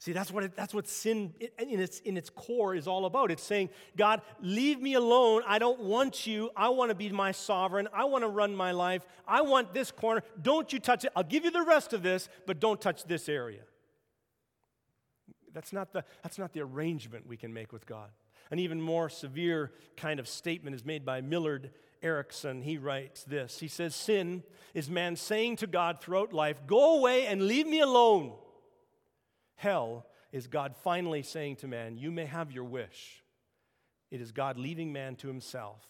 See, 0.00 0.12
that's 0.12 0.30
what, 0.30 0.44
it, 0.44 0.54
that's 0.54 0.72
what 0.72 0.86
sin 0.86 1.34
in 1.58 1.80
its, 1.80 1.98
in 2.00 2.16
its 2.16 2.30
core 2.30 2.76
is 2.76 2.86
all 2.86 3.04
about. 3.04 3.32
It's 3.32 3.42
saying, 3.42 3.70
God, 3.96 4.22
leave 4.40 4.80
me 4.80 4.94
alone. 4.94 5.42
I 5.44 5.58
don't 5.58 5.80
want 5.80 6.24
you. 6.24 6.50
I 6.56 6.68
want 6.68 6.90
to 6.90 6.94
be 6.94 7.10
my 7.10 7.32
sovereign. 7.32 7.88
I 7.92 8.04
want 8.04 8.22
to 8.22 8.28
run 8.28 8.54
my 8.54 8.70
life. 8.70 9.04
I 9.26 9.42
want 9.42 9.74
this 9.74 9.90
corner. 9.90 10.22
Don't 10.40 10.72
you 10.72 10.78
touch 10.78 11.04
it. 11.04 11.10
I'll 11.16 11.24
give 11.24 11.44
you 11.44 11.50
the 11.50 11.64
rest 11.64 11.92
of 11.92 12.04
this, 12.04 12.28
but 12.46 12.60
don't 12.60 12.80
touch 12.80 13.04
this 13.04 13.28
area. 13.28 13.62
That's 15.52 15.72
not 15.72 15.92
the, 15.92 16.04
that's 16.22 16.38
not 16.38 16.52
the 16.52 16.60
arrangement 16.60 17.26
we 17.26 17.36
can 17.36 17.52
make 17.52 17.72
with 17.72 17.84
God. 17.84 18.10
An 18.52 18.60
even 18.60 18.80
more 18.80 19.08
severe 19.08 19.72
kind 19.96 20.20
of 20.20 20.28
statement 20.28 20.76
is 20.76 20.84
made 20.84 21.04
by 21.04 21.20
Millard 21.22 21.72
Erickson. 22.02 22.62
He 22.62 22.78
writes 22.78 23.24
this 23.24 23.58
He 23.58 23.66
says, 23.66 23.96
Sin 23.96 24.44
is 24.74 24.88
man 24.88 25.16
saying 25.16 25.56
to 25.56 25.66
God 25.66 26.00
throughout 26.00 26.32
life, 26.32 26.60
Go 26.68 26.98
away 26.98 27.26
and 27.26 27.42
leave 27.42 27.66
me 27.66 27.80
alone. 27.80 28.34
Hell 29.58 30.06
is 30.30 30.46
God 30.46 30.76
finally 30.84 31.22
saying 31.22 31.56
to 31.56 31.68
man, 31.68 31.98
You 31.98 32.12
may 32.12 32.26
have 32.26 32.52
your 32.52 32.64
wish. 32.64 33.24
It 34.08 34.20
is 34.20 34.30
God 34.30 34.56
leaving 34.56 34.92
man 34.92 35.16
to 35.16 35.26
himself 35.26 35.84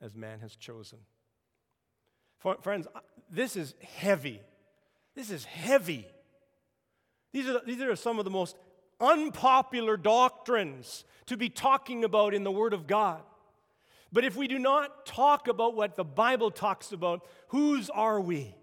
as 0.00 0.16
man 0.16 0.40
has 0.40 0.56
chosen. 0.56 0.98
Friends, 2.62 2.88
this 3.30 3.54
is 3.54 3.74
heavy. 3.80 4.40
This 5.14 5.30
is 5.30 5.44
heavy. 5.44 6.04
These 7.32 7.48
are, 7.48 7.60
these 7.64 7.80
are 7.80 7.94
some 7.94 8.18
of 8.18 8.24
the 8.24 8.30
most 8.30 8.56
unpopular 9.00 9.96
doctrines 9.96 11.04
to 11.26 11.36
be 11.36 11.48
talking 11.48 12.02
about 12.02 12.34
in 12.34 12.42
the 12.42 12.50
Word 12.50 12.72
of 12.72 12.88
God. 12.88 13.22
But 14.12 14.24
if 14.24 14.34
we 14.34 14.48
do 14.48 14.58
not 14.58 15.06
talk 15.06 15.46
about 15.46 15.76
what 15.76 15.94
the 15.94 16.04
Bible 16.04 16.50
talks 16.50 16.90
about, 16.90 17.24
whose 17.48 17.88
are 17.88 18.20
we? 18.20 18.56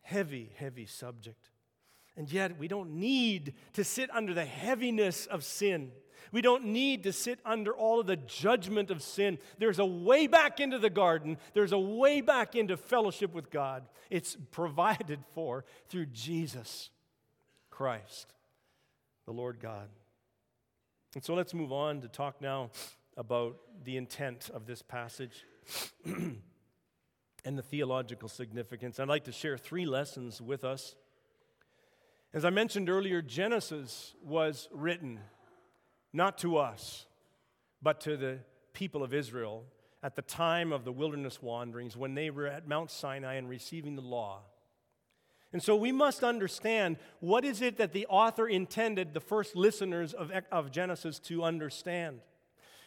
Heavy, 0.00 0.50
heavy 0.56 0.86
subject. 0.86 1.51
And 2.16 2.30
yet, 2.30 2.58
we 2.58 2.68
don't 2.68 2.94
need 2.96 3.54
to 3.72 3.84
sit 3.84 4.10
under 4.14 4.34
the 4.34 4.44
heaviness 4.44 5.26
of 5.26 5.44
sin. 5.44 5.92
We 6.30 6.40
don't 6.40 6.66
need 6.66 7.02
to 7.04 7.12
sit 7.12 7.38
under 7.44 7.72
all 7.72 8.00
of 8.00 8.06
the 8.06 8.16
judgment 8.16 8.90
of 8.90 9.02
sin. 9.02 9.38
There's 9.58 9.78
a 9.78 9.84
way 9.84 10.26
back 10.26 10.60
into 10.60 10.78
the 10.78 10.90
garden, 10.90 11.36
there's 11.54 11.72
a 11.72 11.78
way 11.78 12.20
back 12.20 12.54
into 12.54 12.76
fellowship 12.76 13.34
with 13.34 13.50
God. 13.50 13.84
It's 14.10 14.36
provided 14.50 15.20
for 15.34 15.64
through 15.88 16.06
Jesus 16.06 16.90
Christ, 17.70 18.34
the 19.26 19.32
Lord 19.32 19.60
God. 19.60 19.88
And 21.14 21.22
so 21.22 21.34
let's 21.34 21.52
move 21.52 21.72
on 21.72 22.00
to 22.00 22.08
talk 22.08 22.40
now 22.40 22.70
about 23.16 23.56
the 23.84 23.98
intent 23.98 24.50
of 24.54 24.66
this 24.66 24.80
passage 24.80 25.44
and 26.04 27.58
the 27.58 27.62
theological 27.62 28.30
significance. 28.30 28.98
I'd 28.98 29.08
like 29.08 29.24
to 29.24 29.32
share 29.32 29.58
three 29.58 29.84
lessons 29.84 30.40
with 30.40 30.64
us 30.64 30.94
as 32.34 32.44
I 32.44 32.50
mentioned 32.50 32.88
earlier, 32.88 33.20
Genesis 33.20 34.14
was 34.24 34.68
written 34.72 35.20
not 36.12 36.38
to 36.38 36.56
us, 36.56 37.06
but 37.82 38.00
to 38.02 38.16
the 38.16 38.38
people 38.72 39.02
of 39.02 39.12
Israel 39.12 39.64
at 40.02 40.16
the 40.16 40.22
time 40.22 40.72
of 40.72 40.84
the 40.84 40.92
wilderness 40.92 41.42
wanderings 41.42 41.96
when 41.96 42.14
they 42.14 42.30
were 42.30 42.46
at 42.46 42.66
Mount 42.66 42.90
Sinai 42.90 43.34
and 43.34 43.48
receiving 43.48 43.96
the 43.96 44.02
law. 44.02 44.40
And 45.52 45.62
so 45.62 45.76
we 45.76 45.92
must 45.92 46.24
understand 46.24 46.96
what 47.20 47.44
is 47.44 47.60
it 47.60 47.76
that 47.76 47.92
the 47.92 48.06
author 48.06 48.48
intended 48.48 49.12
the 49.12 49.20
first 49.20 49.54
listeners 49.54 50.14
of, 50.14 50.32
of 50.50 50.70
Genesis 50.70 51.18
to 51.20 51.44
understand. 51.44 52.20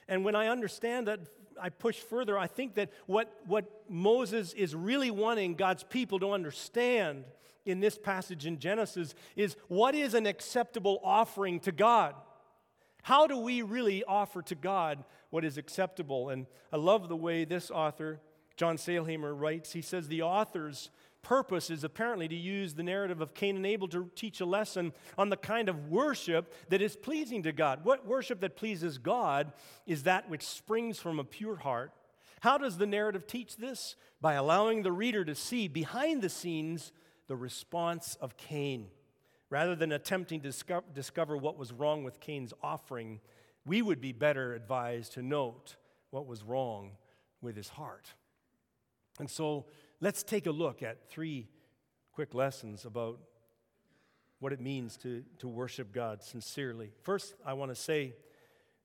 And 0.07 0.25
when 0.25 0.35
I 0.35 0.47
understand 0.47 1.07
that, 1.07 1.19
I 1.61 1.69
push 1.69 1.99
further, 1.99 2.37
I 2.37 2.47
think 2.47 2.73
that 2.75 2.89
what, 3.05 3.31
what 3.45 3.83
Moses 3.87 4.53
is 4.53 4.73
really 4.73 5.11
wanting 5.11 5.53
God's 5.53 5.83
people 5.83 6.19
to 6.19 6.31
understand 6.31 7.25
in 7.65 7.79
this 7.79 7.97
passage 7.97 8.45
in 8.45 8.59
Genesis 8.59 9.15
is 9.35 9.55
what 9.67 9.95
is 9.95 10.13
an 10.13 10.25
acceptable 10.25 10.99
offering 11.03 11.59
to 11.61 11.71
God? 11.71 12.15
How 13.03 13.27
do 13.27 13.37
we 13.37 13.61
really 13.61 14.03
offer 14.03 14.41
to 14.43 14.55
God 14.55 15.03
what 15.29 15.45
is 15.45 15.57
acceptable? 15.57 16.29
And 16.29 16.47
I 16.73 16.77
love 16.77 17.07
the 17.07 17.15
way 17.15 17.45
this 17.45 17.69
author, 17.69 18.19
John 18.57 18.77
Sailhamer, 18.77 19.39
writes. 19.39 19.73
He 19.73 19.81
says 19.81 20.07
the 20.07 20.23
author's 20.23 20.89
purpose 21.21 21.69
is 21.69 21.83
apparently 21.83 22.27
to 22.27 22.35
use 22.35 22.73
the 22.73 22.83
narrative 22.83 23.19
of 23.19 23.33
Cain 23.33 23.55
and 23.55 23.65
Abel 23.65 23.87
to 23.89 24.09
teach 24.15 24.41
a 24.41 24.45
lesson 24.45 24.93
on 25.17 25.29
the 25.29 25.37
kind 25.37 25.69
of 25.69 25.89
worship 25.89 26.53
that 26.69 26.81
is 26.81 26.95
pleasing 26.95 27.43
to 27.43 27.51
God. 27.51 27.83
What 27.83 28.07
worship 28.07 28.39
that 28.41 28.55
pleases 28.55 28.97
God 28.97 29.51
is 29.87 30.03
that 30.03 30.29
which 30.29 30.43
springs 30.43 30.99
from 30.99 31.19
a 31.19 31.23
pure 31.23 31.55
heart. 31.55 31.91
How 32.41 32.59
does 32.59 32.77
the 32.77 32.85
narrative 32.85 33.25
teach 33.25 33.57
this? 33.57 33.95
By 34.21 34.33
allowing 34.33 34.83
the 34.83 34.91
reader 34.91 35.25
to 35.25 35.33
see 35.33 35.67
behind 35.67 36.21
the 36.21 36.29
scenes 36.29 36.91
the 37.27 37.35
response 37.35 38.17
of 38.21 38.37
Cain. 38.37 38.87
Rather 39.49 39.75
than 39.75 39.91
attempting 39.91 40.41
to 40.41 40.51
discover, 40.93 41.37
what 41.37 41.57
was 41.57 41.71
wrong 41.71 42.03
with 42.03 42.19
Cain's 42.19 42.53
offering, 42.63 43.19
we 43.65 43.81
would 43.81 44.01
be 44.01 44.11
better 44.11 44.53
advised 44.53 45.13
to 45.13 45.21
note 45.21 45.75
what 46.09 46.25
was 46.25 46.43
wrong 46.43 46.91
with 47.41 47.55
his 47.55 47.69
heart. 47.69 48.13
And 49.19 49.29
so 49.29 49.65
let's 50.01 50.23
take 50.23 50.45
a 50.45 50.51
look 50.51 50.83
at 50.83 51.09
three 51.09 51.47
quick 52.11 52.33
lessons 52.33 52.85
about 52.85 53.19
what 54.39 54.51
it 54.51 54.59
means 54.59 54.97
to, 54.97 55.23
to 55.39 55.47
worship 55.47 55.93
God 55.93 56.21
sincerely. 56.21 56.91
First, 57.01 57.35
I 57.45 57.53
want 57.53 57.71
to 57.71 57.75
say 57.75 58.13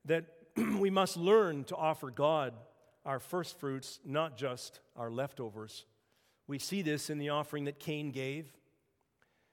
that 0.05 0.25
we 0.77 0.89
must 0.89 1.17
learn 1.17 1.63
to 1.65 1.75
offer 1.75 2.09
God 2.09 2.53
our 3.05 3.19
first 3.19 3.59
fruits, 3.59 3.99
not 4.05 4.37
just 4.37 4.79
our 4.95 5.11
leftovers. 5.11 5.85
We 6.51 6.59
see 6.59 6.81
this 6.81 7.09
in 7.09 7.17
the 7.17 7.29
offering 7.29 7.63
that 7.63 7.79
Cain 7.79 8.11
gave. 8.11 8.51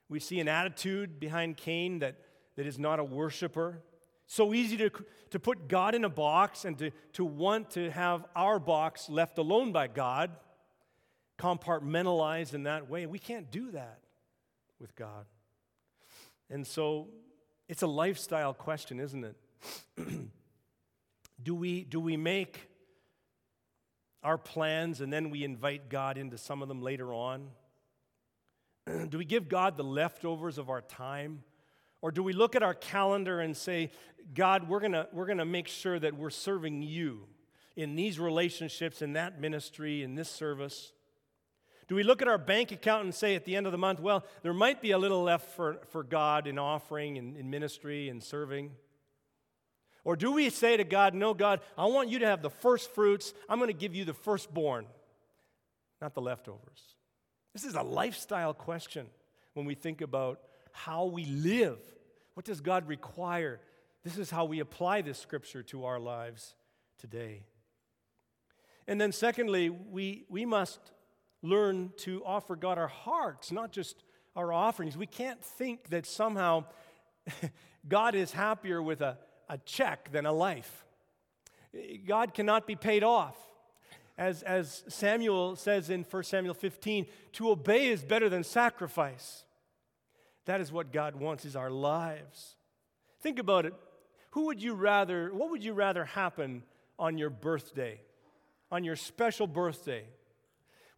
We 0.08 0.18
see 0.18 0.40
an 0.40 0.48
attitude 0.48 1.20
behind 1.20 1.56
Cain 1.56 2.00
that, 2.00 2.16
that 2.56 2.66
is 2.66 2.76
not 2.76 2.98
a 2.98 3.04
worshiper. 3.04 3.84
So 4.26 4.52
easy 4.52 4.76
to, 4.78 4.90
to 5.30 5.38
put 5.38 5.68
God 5.68 5.94
in 5.94 6.02
a 6.02 6.08
box 6.08 6.64
and 6.64 6.76
to, 6.78 6.90
to 7.12 7.24
want 7.24 7.70
to 7.70 7.92
have 7.92 8.24
our 8.34 8.58
box 8.58 9.08
left 9.08 9.38
alone 9.38 9.70
by 9.70 9.86
God, 9.86 10.32
compartmentalized 11.38 12.52
in 12.52 12.64
that 12.64 12.90
way. 12.90 13.06
We 13.06 13.20
can't 13.20 13.48
do 13.48 13.70
that 13.70 14.00
with 14.80 14.96
God. 14.96 15.26
And 16.50 16.66
so 16.66 17.10
it's 17.68 17.82
a 17.82 17.86
lifestyle 17.86 18.54
question, 18.54 18.98
isn't 18.98 19.22
it? 19.24 19.36
do, 21.44 21.54
we, 21.54 21.84
do 21.84 22.00
we 22.00 22.16
make 22.16 22.67
our 24.28 24.36
plans 24.36 25.00
and 25.00 25.10
then 25.10 25.30
we 25.30 25.42
invite 25.42 25.88
God 25.88 26.18
into 26.18 26.36
some 26.36 26.60
of 26.60 26.68
them 26.68 26.82
later 26.82 27.14
on? 27.14 27.48
do 29.08 29.16
we 29.16 29.24
give 29.24 29.48
God 29.48 29.78
the 29.78 29.82
leftovers 29.82 30.58
of 30.58 30.68
our 30.68 30.82
time? 30.82 31.42
Or 32.02 32.12
do 32.12 32.22
we 32.22 32.34
look 32.34 32.54
at 32.54 32.62
our 32.62 32.74
calendar 32.74 33.40
and 33.40 33.56
say, 33.56 33.90
God, 34.34 34.68
we're 34.68 34.80
gonna, 34.80 35.08
we're 35.14 35.24
gonna 35.24 35.46
make 35.46 35.66
sure 35.66 35.98
that 35.98 36.14
we're 36.14 36.28
serving 36.28 36.82
you 36.82 37.24
in 37.74 37.96
these 37.96 38.20
relationships, 38.20 39.00
in 39.00 39.14
that 39.14 39.40
ministry, 39.40 40.02
in 40.02 40.14
this 40.14 40.28
service? 40.28 40.92
Do 41.88 41.94
we 41.94 42.02
look 42.02 42.20
at 42.20 42.28
our 42.28 42.36
bank 42.36 42.70
account 42.70 43.04
and 43.04 43.14
say 43.14 43.34
at 43.34 43.46
the 43.46 43.56
end 43.56 43.64
of 43.64 43.72
the 43.72 43.78
month, 43.78 43.98
well, 43.98 44.26
there 44.42 44.52
might 44.52 44.82
be 44.82 44.90
a 44.90 44.98
little 44.98 45.22
left 45.22 45.56
for, 45.56 45.78
for 45.88 46.02
God 46.02 46.46
in 46.46 46.58
offering 46.58 47.16
and 47.16 47.34
in 47.34 47.48
ministry 47.48 48.10
and 48.10 48.22
serving? 48.22 48.72
Or 50.04 50.16
do 50.16 50.32
we 50.32 50.50
say 50.50 50.76
to 50.76 50.84
God, 50.84 51.14
No, 51.14 51.34
God, 51.34 51.60
I 51.76 51.86
want 51.86 52.08
you 52.08 52.20
to 52.20 52.26
have 52.26 52.42
the 52.42 52.50
first 52.50 52.90
fruits. 52.94 53.34
I'm 53.48 53.58
going 53.58 53.68
to 53.68 53.74
give 53.74 53.94
you 53.94 54.04
the 54.04 54.14
firstborn, 54.14 54.86
not 56.00 56.14
the 56.14 56.20
leftovers. 56.20 56.94
This 57.52 57.64
is 57.64 57.74
a 57.74 57.82
lifestyle 57.82 58.54
question 58.54 59.06
when 59.54 59.66
we 59.66 59.74
think 59.74 60.00
about 60.00 60.40
how 60.72 61.06
we 61.06 61.24
live. 61.24 61.78
What 62.34 62.46
does 62.46 62.60
God 62.60 62.86
require? 62.86 63.60
This 64.04 64.16
is 64.16 64.30
how 64.30 64.44
we 64.44 64.60
apply 64.60 65.02
this 65.02 65.18
scripture 65.18 65.62
to 65.64 65.84
our 65.84 65.98
lives 65.98 66.54
today. 66.98 67.42
And 68.86 69.00
then, 69.00 69.12
secondly, 69.12 69.68
we, 69.68 70.24
we 70.28 70.46
must 70.46 70.80
learn 71.42 71.92
to 71.98 72.24
offer 72.24 72.56
God 72.56 72.78
our 72.78 72.88
hearts, 72.88 73.52
not 73.52 73.72
just 73.72 74.02
our 74.34 74.52
offerings. 74.52 74.96
We 74.96 75.06
can't 75.06 75.42
think 75.42 75.90
that 75.90 76.06
somehow 76.06 76.64
God 77.88 78.14
is 78.14 78.32
happier 78.32 78.82
with 78.82 79.00
a 79.00 79.18
a 79.48 79.58
check 79.58 80.10
than 80.12 80.26
a 80.26 80.32
life. 80.32 80.84
God 82.06 82.34
cannot 82.34 82.66
be 82.66 82.76
paid 82.76 83.02
off. 83.02 83.36
As, 84.16 84.42
as 84.42 84.82
Samuel 84.88 85.54
says 85.54 85.90
in 85.90 86.02
1 86.02 86.22
Samuel 86.24 86.54
15, 86.54 87.06
to 87.34 87.50
obey 87.50 87.86
is 87.86 88.02
better 88.02 88.28
than 88.28 88.42
sacrifice. 88.42 89.44
That 90.46 90.60
is 90.60 90.72
what 90.72 90.92
God 90.92 91.14
wants 91.14 91.44
is 91.44 91.54
our 91.54 91.70
lives. 91.70 92.56
Think 93.20 93.38
about 93.38 93.64
it. 93.64 93.74
Who 94.30 94.46
would 94.46 94.62
you 94.62 94.74
rather, 94.74 95.32
what 95.32 95.50
would 95.50 95.62
you 95.62 95.72
rather 95.72 96.04
happen 96.04 96.62
on 96.98 97.16
your 97.16 97.30
birthday? 97.30 98.00
On 98.72 98.82
your 98.82 98.96
special 98.96 99.46
birthday? 99.46 100.04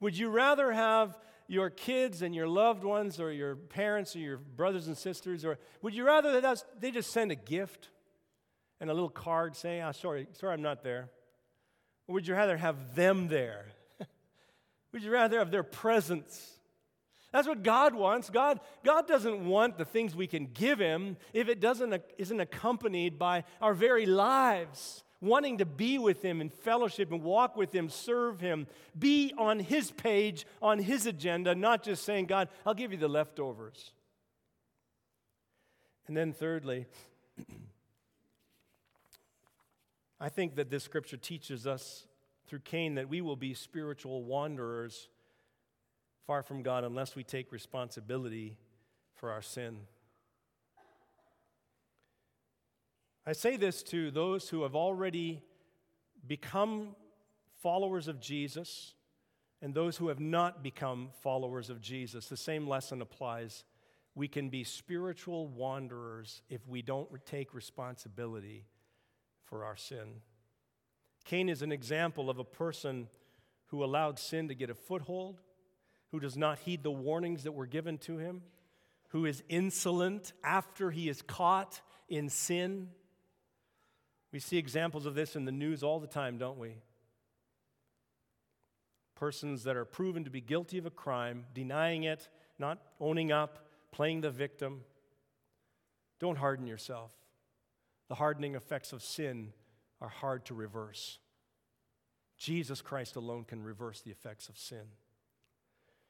Would 0.01 0.17
you 0.17 0.31
rather 0.31 0.73
have 0.73 1.19
your 1.47 1.69
kids 1.69 2.23
and 2.23 2.35
your 2.35 2.49
loved 2.49 2.85
ones 2.85 3.21
or 3.21 3.33
your 3.33 3.57
parents 3.57 4.15
or 4.15 4.21
your 4.21 4.39
brothers 4.39 4.87
and 4.87 4.97
sisters 4.97 5.45
or 5.45 5.59
would 5.83 5.95
you 5.95 6.05
rather 6.05 6.41
that 6.41 6.65
they 6.79 6.91
just 6.91 7.11
send 7.11 7.33
a 7.33 7.35
gift? 7.35 7.89
And 8.81 8.91
a 8.91 8.95
little 8.95 9.11
card 9.11 9.57
saying, 9.57 9.83
oh, 9.83 9.93
sorry, 9.93 10.27
sorry, 10.33 10.55
I'm 10.55 10.63
not 10.63 10.83
there? 10.83 11.11
Or 12.09 12.15
would 12.15 12.27
you 12.27 12.35
rather 12.35 12.57
have 12.57 12.95
them 12.95 13.29
there? 13.29 13.67
would 14.93 15.03
you 15.03 15.11
rather 15.11 15.39
have 15.39 15.51
their 15.51 15.63
presence? 15.63 16.59
That's 17.33 17.47
what 17.47 17.63
God 17.63 17.95
wants. 17.95 18.31
God, 18.31 18.61
God 18.85 19.07
doesn't 19.07 19.47
want 19.47 19.79
the 19.79 19.85
things 19.85 20.17
we 20.17 20.27
can 20.27 20.47
give 20.47 20.79
Him 20.79 21.17
if 21.33 21.49
it 21.49 21.61
doesn't, 21.61 22.03
isn't 22.19 22.41
accompanied 22.41 23.19
by 23.19 23.45
our 23.61 23.75
very 23.75 24.07
lives, 24.07 25.05
wanting 25.21 25.59
to 25.59 25.67
be 25.67 25.99
with 25.99 26.23
Him 26.23 26.41
in 26.41 26.49
fellowship 26.49 27.13
and 27.13 27.23
walk 27.23 27.57
with 27.57 27.73
Him, 27.73 27.89
serve 27.89 28.41
Him, 28.41 28.67
be 28.99 29.33
on 29.39 29.61
His 29.61 29.91
page, 29.93 30.47
on 30.61 30.81
His 30.81 31.07
agenda, 31.07 31.55
not 31.55 31.85
just 31.85 32.05
saying, 32.05 32.27
God, 32.27 32.49
I'll 32.67 32.75
give 32.75 32.91
you 32.91 32.99
the 32.99 33.09
leftovers. 33.09 33.93
And 36.09 36.17
then, 36.17 36.33
thirdly, 36.33 36.87
I 40.21 40.29
think 40.29 40.57
that 40.57 40.69
this 40.69 40.85
scripture 40.85 41.17
teaches 41.17 41.67
us 41.67 42.07
through 42.47 42.59
Cain 42.61 42.97
that 42.97 43.09
we 43.09 43.23
will 43.23 43.37
be 43.37 43.55
spiritual 43.55 44.23
wanderers 44.23 45.09
far 46.27 46.43
from 46.43 46.63
God 46.63 46.85
unless 46.85 47.17
we 47.17 47.25
take 47.25 47.53
responsibility 47.53 48.59
for 49.15 49.31
our 49.31 49.41
sin. 49.41 49.79
I 53.27 53.33
say 53.33 53.57
this 53.57 53.83
to 53.85 54.11
those 54.11 54.51
who 54.51 54.63
have 54.63 54.75
already 54.75 55.43
become 56.27 56.97
followers 57.63 58.07
of 58.07 58.21
Jesus 58.21 58.95
and 59.63 59.73
those 59.73 59.97
who 59.97 60.09
have 60.09 60.21
not 60.21 60.63
become 60.63 61.11
followers 61.23 61.71
of 61.71 61.81
Jesus. 61.81 62.27
The 62.27 62.37
same 62.37 62.69
lesson 62.69 63.01
applies. 63.01 63.65
We 64.15 64.29
can 64.29 64.51
be 64.51 64.65
spiritual 64.65 65.49
wanderers 65.49 66.43
if 66.51 66.67
we 66.69 66.83
don't 66.83 67.09
take 67.25 67.55
responsibility 67.55 68.67
for 69.51 69.65
our 69.65 69.77
sin. 69.77 70.23
Cain 71.27 71.51
is 71.51 71.61
an 71.61 71.73
example 71.73 72.31
of 72.31 72.39
a 72.39 72.45
person 72.45 73.09
who 73.67 73.85
allowed 73.85 74.19
sin 74.19 74.49
to 74.49 74.55
get 74.55 74.71
a 74.71 74.75
foothold 74.75 75.41
who 76.11 76.21
does 76.21 76.37
not 76.37 76.59
heed 76.61 76.83
the 76.83 76.91
warnings 76.91 77.45
that 77.45 77.53
were 77.53 77.67
given 77.67 77.99
to 77.99 78.19
him, 78.19 78.43
who 79.09 79.27
is 79.27 79.43
insolent 79.49 80.33
after 80.43 80.91
he 80.91 81.09
is 81.09 81.23
caught 81.23 81.81
in 82.09 82.29
sin. 82.29 82.89
We 84.33 84.39
see 84.39 84.57
examples 84.57 85.07
of 85.07 85.15
this 85.15 85.37
in 85.37 85.45
the 85.45 85.53
news 85.53 85.83
all 85.83 86.01
the 86.01 86.07
time, 86.07 86.39
don't 86.39 86.59
we? 86.59 86.77
Persons 89.15 89.65
that 89.65 89.77
are 89.77 89.85
proven 89.85 90.25
to 90.25 90.31
be 90.31 90.41
guilty 90.41 90.79
of 90.79 90.87
a 90.87 90.91
crime, 90.91 91.45
denying 91.55 92.05
it, 92.05 92.29
not 92.59 92.79
owning 93.01 93.31
up, 93.31 93.69
playing 93.93 94.23
the 94.23 94.31
victim. 94.31 94.81
Don't 96.19 96.39
harden 96.39 96.67
yourself. 96.67 97.13
The 98.11 98.17
hardening 98.17 98.57
effects 98.57 98.93
of 98.93 99.05
sin 99.05 99.53
are 100.01 100.09
hard 100.09 100.45
to 100.47 100.55
reverse. 100.55 101.21
Jesus 102.37 102.83
Christ 102.83 103.15
alone 103.15 103.45
can 103.45 103.63
reverse 103.63 104.01
the 104.01 104.11
effects 104.11 104.49
of 104.49 104.59
sin. 104.59 104.83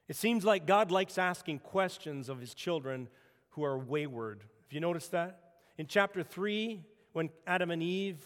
It 0.07 0.15
seems 0.15 0.43
like 0.43 0.65
God 0.65 0.89
likes 0.89 1.19
asking 1.19 1.59
questions 1.59 2.27
of 2.27 2.39
his 2.39 2.55
children 2.55 3.07
who 3.49 3.63
are 3.63 3.77
wayward. 3.77 4.39
Have 4.63 4.73
you 4.73 4.79
noticed 4.79 5.11
that? 5.11 5.51
In 5.77 5.85
chapter 5.85 6.23
3, 6.23 6.83
when 7.13 7.29
Adam 7.45 7.69
and 7.69 7.83
Eve 7.83 8.17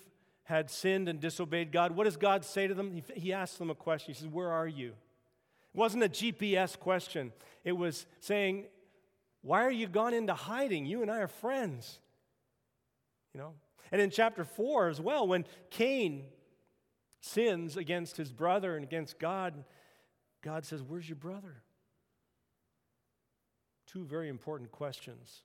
had 0.44 0.70
sinned 0.72 1.10
and 1.10 1.20
disobeyed 1.20 1.74
God, 1.74 1.92
what 1.92 2.06
does 2.06 2.16
God 2.16 2.46
say 2.46 2.68
to 2.68 2.74
them? 2.74 2.94
He, 2.94 3.04
he 3.16 3.34
asks 3.34 3.58
them 3.58 3.70
a 3.70 3.76
question. 3.76 4.14
He 4.14 4.18
says, 4.18 4.30
Where 4.30 4.52
are 4.52 4.68
you? 4.68 4.92
It 5.74 5.78
wasn't 5.78 6.04
a 6.06 6.10
GPS 6.10 6.80
question, 6.80 7.34
it 7.66 7.74
was 7.74 8.06
saying, 8.22 8.68
Why 9.42 9.66
are 9.66 9.72
you 9.72 9.90
gone 9.90 10.14
into 10.14 10.34
hiding? 10.34 10.86
You 10.86 11.02
and 11.02 11.12
I 11.12 11.18
are 11.18 11.28
friends. 11.28 12.00
You 13.34 13.42
know? 13.42 13.54
And 13.92 14.02
in 14.02 14.10
chapter 14.10 14.44
4 14.44 14.90
as 14.90 15.00
well, 15.00 15.28
when 15.28 15.46
Cain 15.70 16.26
sins 17.22 17.78
against 17.78 18.18
his 18.18 18.32
brother 18.32 18.76
and 18.76 18.84
against 18.84 19.20
God, 19.20 19.64
God 20.44 20.66
says, 20.66 20.82
Where's 20.82 21.08
your 21.08 21.16
brother? 21.16 21.64
two 23.96 24.04
very 24.04 24.28
important 24.28 24.72
questions. 24.72 25.44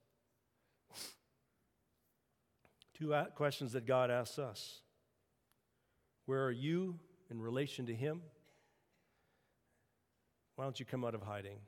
Two 2.98 3.14
questions 3.36 3.72
that 3.72 3.86
God 3.86 4.10
asks 4.10 4.40
us 4.40 4.80
Where 6.26 6.44
are 6.44 6.50
you 6.50 6.98
in 7.30 7.40
relation 7.40 7.86
to 7.86 7.94
Him? 7.94 8.22
Why 10.56 10.64
don't 10.64 10.80
you 10.80 10.84
come 10.84 11.04
out 11.04 11.14
of 11.14 11.22
hiding? 11.22 11.58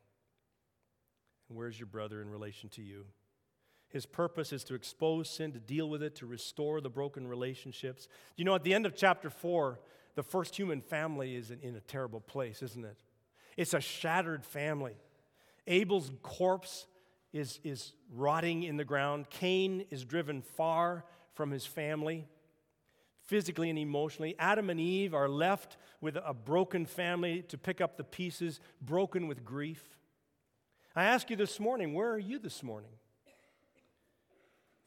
And 1.49 1.57
where's 1.57 1.79
your 1.79 1.87
brother 1.87 2.21
in 2.21 2.29
relation 2.29 2.69
to 2.71 2.83
you? 2.83 3.05
His 3.93 4.07
purpose 4.07 4.55
is 4.55 4.65
to 4.65 4.75
expose 4.75 5.29
sin, 5.29 5.53
to 5.53 5.59
deal 5.59 5.89
with 5.89 6.03
it, 6.03 6.17
to 6.17 6.27
restore 6.27 6.81
the 6.81 6.89
broken 6.89 7.29
relationships. 7.29 8.09
You 8.37 8.47
know, 8.47 8.55
at 8.55 8.65
the 8.65 8.73
end 8.73 8.87
of 8.87 8.97
chapter 8.97 9.29
4, 9.29 9.79
the 10.15 10.23
first 10.23 10.57
human 10.57 10.81
family 10.81 11.37
is 11.37 11.51
in, 11.51 11.77
a 11.77 11.81
terrible 11.81 12.21
place, 12.21 12.63
isn't 12.63 12.85
it? 12.85 12.97
It's 13.57 13.75
a 13.75 13.81
shattered 13.81 14.47
family. 14.47 14.97
Abel's 15.67 16.11
corpse 16.23 16.87
is, 17.35 17.61
is 17.65 17.93
rotting 18.11 18.63
in 18.63 18.79
the 18.79 18.85
ground. 18.85 19.29
Cain 19.29 19.85
is 19.91 20.07
driven 20.07 20.41
far 20.41 21.05
from 21.35 21.51
his 21.51 21.67
family, 21.67 22.27
physically 23.27 23.69
and 23.69 23.79
emotionally. 23.79 24.35
Adam 24.39 24.71
and 24.71 24.81
Eve 24.81 25.13
are 25.13 25.29
left 25.29 25.77
with 26.01 26.17
a 26.17 26.33
broken 26.33 26.87
family 26.87 27.43
to 27.43 27.59
pick 27.59 27.83
up 27.83 27.99
the 27.99 28.05
pieces, 28.05 28.59
broken 28.81 29.29
with 29.29 29.45
grief. 29.45 29.99
I 30.97 31.05
ask 31.05 31.29
you 31.29 31.37
this 31.37 31.61
morning, 31.61 31.93
where 31.93 32.11
are 32.11 32.19
you 32.19 32.39
this 32.39 32.63
morning? 32.63 32.91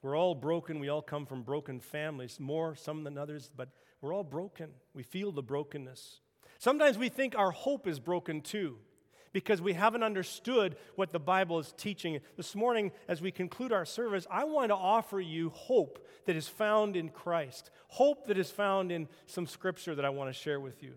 We're 0.05 0.15
all 0.15 0.35
broken. 0.35 0.79
We 0.79 0.89
all 0.89 1.01
come 1.01 1.25
from 1.25 1.41
broken 1.41 1.79
families, 1.79 2.39
more 2.39 2.75
some 2.75 3.03
than 3.03 3.17
others, 3.17 3.49
but 3.57 3.69
we're 4.01 4.13
all 4.13 4.23
broken. 4.23 4.69
We 4.93 5.01
feel 5.01 5.31
the 5.31 5.41
brokenness. 5.41 6.19
Sometimes 6.59 6.99
we 6.99 7.09
think 7.09 7.35
our 7.35 7.49
hope 7.49 7.87
is 7.87 7.99
broken 7.99 8.41
too 8.41 8.77
because 9.33 9.63
we 9.63 9.73
haven't 9.73 10.03
understood 10.03 10.75
what 10.93 11.11
the 11.11 11.17
Bible 11.17 11.57
is 11.57 11.73
teaching. 11.75 12.19
This 12.37 12.53
morning, 12.53 12.91
as 13.07 13.19
we 13.19 13.31
conclude 13.31 13.73
our 13.73 13.83
service, 13.83 14.27
I 14.29 14.43
want 14.43 14.69
to 14.69 14.75
offer 14.75 15.19
you 15.19 15.49
hope 15.49 16.07
that 16.27 16.35
is 16.35 16.47
found 16.47 16.95
in 16.95 17.09
Christ, 17.09 17.71
hope 17.87 18.27
that 18.27 18.37
is 18.37 18.51
found 18.51 18.91
in 18.91 19.07
some 19.25 19.47
scripture 19.47 19.95
that 19.95 20.05
I 20.05 20.09
want 20.09 20.29
to 20.29 20.39
share 20.39 20.59
with 20.59 20.83
you, 20.83 20.93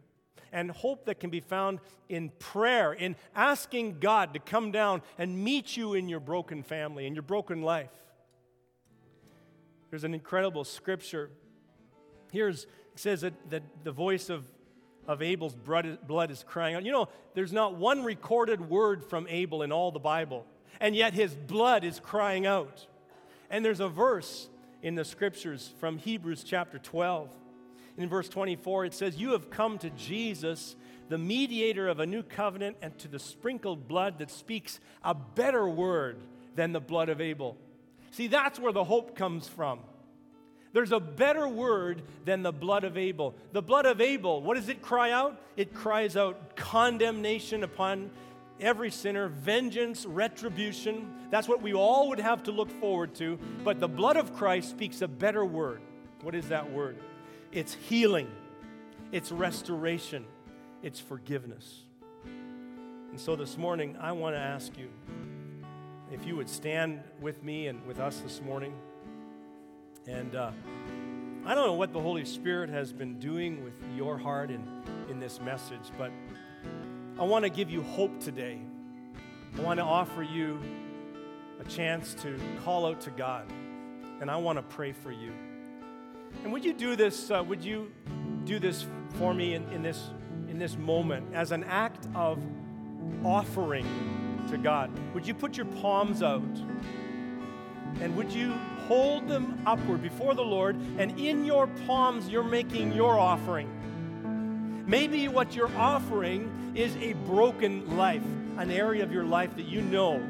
and 0.53 0.71
hope 0.71 1.07
that 1.07 1.19
can 1.19 1.31
be 1.31 1.41
found 1.41 1.81
in 2.11 2.29
prayer, 2.39 2.93
in 2.93 3.17
asking 3.35 4.01
God 4.01 4.35
to 4.35 4.39
come 4.39 4.71
down 4.71 5.01
and 5.17 5.43
meet 5.43 5.79
you 5.79 5.95
in 5.95 6.11
your 6.11 6.21
broken 6.21 6.63
family, 6.63 7.07
in 7.07 7.15
your 7.15 7.23
broken 7.23 7.63
life. 7.63 7.89
There's 9.91 10.05
an 10.05 10.15
incredible 10.15 10.65
scripture. 10.65 11.31
Here's, 12.33 12.65
it 12.65 12.71
says 12.97 13.23
that, 13.23 13.51
that 13.51 13.63
the 13.85 13.93
voice 13.93 14.31
of 14.31 14.45
of 15.09 15.23
Abel's 15.23 15.55
blood 15.55 16.31
is 16.31 16.45
crying 16.47 16.75
out. 16.75 16.85
You 16.85 16.93
know, 16.93 17.09
there's 17.35 17.53
not 17.53 17.75
one 17.75 18.05
recorded 18.05 18.69
word 18.69 19.03
from 19.03 19.27
Abel 19.31 19.63
in 19.63 19.73
all 19.73 19.91
the 19.91 19.99
Bible, 19.99 20.45
and 20.81 20.95
yet 20.95 21.15
his 21.15 21.35
blood 21.35 21.83
is 21.83 21.99
crying 21.99 22.47
out. 22.47 22.87
And 23.51 23.65
there's 23.65 23.81
a 23.81 23.89
verse 23.89 24.51
in 24.83 24.95
the 24.95 25.07
scriptures 25.07 25.73
from 25.81 25.97
Hebrews 25.97 26.45
chapter 26.45 26.79
12. 26.79 27.31
In 27.97 28.09
verse 28.09 28.29
24, 28.29 28.85
it 28.85 28.95
says, 28.95 29.17
You 29.17 29.33
have 29.33 29.49
come 29.49 29.79
to 29.79 29.89
Jesus, 29.91 30.77
the 31.09 31.19
mediator 31.19 31.89
of 31.89 32.01
a 32.01 32.07
new 32.07 32.23
covenant, 32.23 32.77
and 32.83 32.97
to 32.99 33.09
the 33.09 33.19
sprinkled 33.19 33.89
blood 33.89 34.19
that 34.19 34.31
speaks 34.31 34.79
a 35.03 35.15
better 35.15 35.67
word 35.67 36.21
than 36.55 36.73
the 36.73 36.81
blood 36.81 37.09
of 37.09 37.23
Abel. 37.23 37.57
See, 38.11 38.27
that's 38.27 38.59
where 38.59 38.73
the 38.73 38.85
hope 38.85 39.17
comes 39.17 39.49
from. 39.49 39.81
There's 40.73 40.93
a 40.93 41.01
better 41.01 41.49
word 41.49 42.03
than 42.25 42.43
the 42.43 42.53
blood 42.53 42.85
of 42.85 42.97
Abel. 42.99 43.35
The 43.53 43.63
blood 43.63 43.87
of 43.87 44.01
Abel, 44.01 44.43
what 44.43 44.57
does 44.57 44.69
it 44.69 44.83
cry 44.83 45.11
out? 45.11 45.41
It 45.57 45.75
cries 45.75 46.17
out 46.17 46.57
condemnation 46.57 47.65
upon 47.65 48.11
every 48.61 48.91
sinner, 48.91 49.29
vengeance, 49.29 50.05
retribution. 50.05 51.11
That's 51.31 51.49
what 51.49 51.63
we 51.63 51.75
all 51.75 52.09
would 52.11 52.21
have 52.21 52.43
to 52.45 52.53
look 52.53 52.71
forward 52.81 53.15
to. 53.17 53.39
But 53.65 53.81
the 53.81 53.89
blood 53.89 54.17
of 54.17 54.35
Christ 54.35 54.71
speaks 54.71 55.01
a 55.01 55.09
better 55.09 55.45
word. 55.45 55.81
What 56.23 56.35
is 56.35 56.49
that 56.49 56.71
word? 56.71 56.99
It's 57.53 57.75
healing, 57.75 58.31
it's 59.11 59.33
restoration, 59.33 60.27
it's 60.83 61.01
forgiveness. 61.01 61.83
And 63.11 63.19
so 63.19 63.37
this 63.37 63.57
morning, 63.57 63.97
I 63.99 64.13
want 64.13 64.37
to 64.37 64.41
ask 64.41 64.77
you 64.77 64.91
if 66.11 66.25
you 66.25 66.37
would 66.37 66.49
stand 66.49 67.03
with 67.21 67.43
me 67.43 67.67
and 67.67 67.85
with 67.87 68.01
us 68.01 68.21
this 68.21 68.41
morning. 68.41 68.75
And 70.07 70.35
uh, 70.35 70.53
I 71.45 71.55
don't 71.55 71.67
know 71.67 71.75
what 71.75 71.93
the 71.93 72.01
Holy 72.01 72.25
Spirit 72.25 72.71
has 72.71 72.93
been 72.93 73.19
doing 73.19 73.63
with 73.63 73.75
your 73.95 74.17
heart 74.17 74.51
in, 74.51 74.67
in 75.11 75.21
this 75.21 75.41
message, 75.41 75.91
but 75.99 76.11
I 77.19 77.25
want 77.25 77.45
to 77.45 77.51
give 77.51 77.71
you 77.71 77.83
hope 77.83 78.21
today. 78.21 78.59
I 79.57 79.61
want 79.61 79.79
to 79.79 79.85
offer 79.85 80.23
you 80.23 80.61
a 81.61 81.65
chance 81.65 82.15
to 82.23 82.39
call 82.65 82.87
out 82.87 83.01
to 83.03 83.11
God, 83.11 83.45
and 84.21 84.31
I 84.31 84.37
want 84.37 84.57
to 84.57 84.63
pray 84.63 84.93
for 84.93 85.13
you. 85.13 85.33
And 86.43 86.53
would 86.53 86.65
you 86.65 86.73
do 86.73 86.97
this? 86.97 87.31
Uh, 87.31 87.43
would 87.47 87.63
you 87.63 87.91
do 88.45 88.59
this 88.59 88.87
for 89.19 89.35
me 89.35 89.55
in, 89.55 89.69
in, 89.73 89.83
this, 89.83 90.11
in 90.49 90.59
this 90.59 90.77
moment 90.77 91.35
as 91.35 91.53
an 91.53 91.65
act 91.65 92.07
of 92.15 92.39
offering 93.25 93.87
to 94.51 94.59
God? 94.59 94.91
Would 95.15 95.27
you 95.27 95.35
put 95.35 95.57
your 95.57 95.67
palms 95.67 96.23
out? 96.23 96.43
And 98.01 98.17
would 98.17 98.33
you 98.33 98.53
hold 98.89 99.29
them 99.29 99.61
upward 99.67 100.03
before 100.03 100.35
the 100.35 100.43
Lord, 100.43 100.75
and 100.97 101.21
in 101.21 101.45
your 101.45 101.67
palms, 101.87 102.29
you're 102.29 102.43
making 102.43 102.95
your 102.95 103.19
offering. 103.19 103.69
Maybe 104.87 105.29
what 105.29 105.55
you're 105.55 105.77
offering 105.77 106.73
is 106.75 106.97
a 106.97 107.13
broken 107.13 107.99
life, 107.99 108.25
an 108.57 108.71
area 108.71 109.05
of 109.05 109.13
your 109.13 109.25
life 109.25 109.55
that 109.57 109.67
you 109.67 109.83
know 109.83 110.27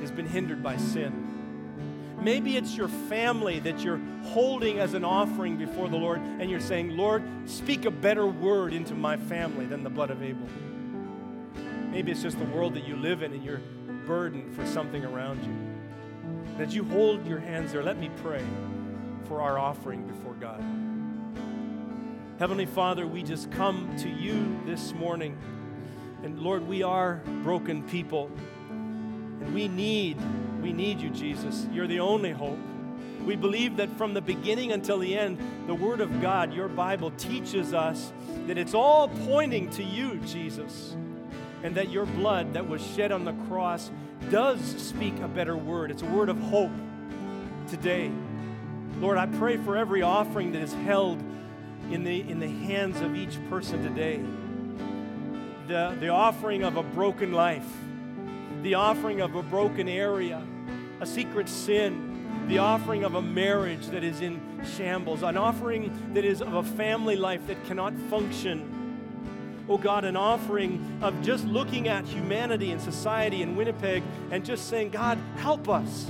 has 0.00 0.12
been 0.12 0.26
hindered 0.26 0.62
by 0.62 0.76
sin. 0.76 1.24
Maybe 2.20 2.56
it's 2.56 2.76
your 2.76 2.88
family 2.88 3.58
that 3.60 3.80
you're 3.80 4.00
holding 4.26 4.78
as 4.78 4.94
an 4.94 5.04
offering 5.04 5.56
before 5.56 5.88
the 5.88 5.96
Lord, 5.96 6.20
and 6.20 6.48
you're 6.48 6.60
saying, 6.60 6.96
Lord, 6.96 7.24
speak 7.46 7.84
a 7.84 7.90
better 7.90 8.26
word 8.28 8.72
into 8.72 8.94
my 8.94 9.16
family 9.16 9.66
than 9.66 9.82
the 9.82 9.90
blood 9.90 10.10
of 10.10 10.22
Abel. 10.22 10.48
Maybe 11.90 12.12
it's 12.12 12.22
just 12.22 12.38
the 12.38 12.44
world 12.44 12.74
that 12.74 12.86
you 12.86 12.96
live 12.96 13.22
in 13.22 13.32
and 13.32 13.42
you're 13.42 13.60
burdened 14.06 14.54
for 14.54 14.66
something 14.66 15.04
around 15.04 15.42
you. 15.44 16.62
As 16.62 16.74
you 16.74 16.84
hold 16.84 17.26
your 17.26 17.38
hands 17.38 17.72
there, 17.72 17.82
let 17.82 17.98
me 17.98 18.10
pray 18.22 18.44
for 19.26 19.40
our 19.40 19.58
offering 19.58 20.06
before 20.06 20.34
God. 20.34 20.62
Heavenly 22.38 22.66
Father, 22.66 23.06
we 23.06 23.22
just 23.22 23.50
come 23.50 23.94
to 23.98 24.08
you 24.08 24.60
this 24.64 24.92
morning. 24.92 25.36
And 26.22 26.40
Lord, 26.40 26.66
we 26.68 26.82
are 26.82 27.22
broken 27.42 27.82
people. 27.82 28.30
And 28.70 29.54
we 29.54 29.68
need, 29.68 30.18
we 30.62 30.72
need 30.72 31.00
you, 31.00 31.10
Jesus. 31.10 31.66
You're 31.72 31.86
the 31.86 32.00
only 32.00 32.32
hope. 32.32 32.58
We 33.24 33.34
believe 33.34 33.76
that 33.76 33.90
from 33.98 34.14
the 34.14 34.20
beginning 34.20 34.72
until 34.72 34.98
the 34.98 35.16
end, 35.16 35.38
the 35.66 35.74
Word 35.74 36.00
of 36.00 36.20
God, 36.20 36.52
your 36.52 36.68
Bible, 36.68 37.10
teaches 37.12 37.74
us 37.74 38.12
that 38.46 38.58
it's 38.58 38.74
all 38.74 39.08
pointing 39.26 39.68
to 39.70 39.82
you, 39.82 40.16
Jesus, 40.26 40.96
and 41.62 41.74
that 41.74 41.90
your 41.90 42.06
blood 42.06 42.54
that 42.54 42.68
was 42.68 42.84
shed 42.94 43.12
on 43.12 43.24
the 43.24 43.32
cross 43.48 43.90
does 44.30 44.60
speak 44.60 45.18
a 45.20 45.28
better 45.28 45.56
word. 45.56 45.90
It's 45.90 46.02
a 46.02 46.06
word 46.06 46.28
of 46.28 46.38
hope 46.38 46.72
today. 47.68 48.10
Lord, 49.00 49.18
I 49.18 49.26
pray 49.26 49.56
for 49.56 49.76
every 49.76 50.02
offering 50.02 50.52
that 50.52 50.62
is 50.62 50.72
held 50.72 51.22
in 51.90 52.04
the, 52.04 52.20
in 52.20 52.40
the 52.40 52.48
hands 52.48 53.00
of 53.00 53.14
each 53.14 53.38
person 53.48 53.82
today. 53.82 54.20
The, 55.68 55.96
the 56.00 56.08
offering 56.08 56.64
of 56.64 56.76
a 56.76 56.82
broken 56.82 57.32
life, 57.32 57.66
the 58.62 58.74
offering 58.74 59.20
of 59.20 59.34
a 59.34 59.42
broken 59.42 59.88
area, 59.88 60.42
a 61.00 61.06
secret 61.06 61.48
sin, 61.48 62.46
the 62.48 62.58
offering 62.58 63.04
of 63.04 63.14
a 63.14 63.22
marriage 63.22 63.86
that 63.88 64.02
is 64.02 64.20
in 64.20 64.40
shambles, 64.76 65.22
an 65.22 65.36
offering 65.36 66.12
that 66.14 66.24
is 66.24 66.40
of 66.40 66.54
a 66.54 66.62
family 66.62 67.16
life 67.16 67.46
that 67.46 67.62
cannot 67.66 67.94
function. 68.10 68.77
Oh 69.68 69.76
God, 69.76 70.04
an 70.04 70.16
offering 70.16 70.98
of 71.02 71.20
just 71.20 71.44
looking 71.44 71.88
at 71.88 72.06
humanity 72.06 72.70
and 72.70 72.80
society 72.80 73.42
in 73.42 73.54
Winnipeg 73.54 74.02
and 74.30 74.42
just 74.44 74.68
saying, 74.68 74.90
God, 74.90 75.18
help 75.36 75.68
us. 75.68 76.06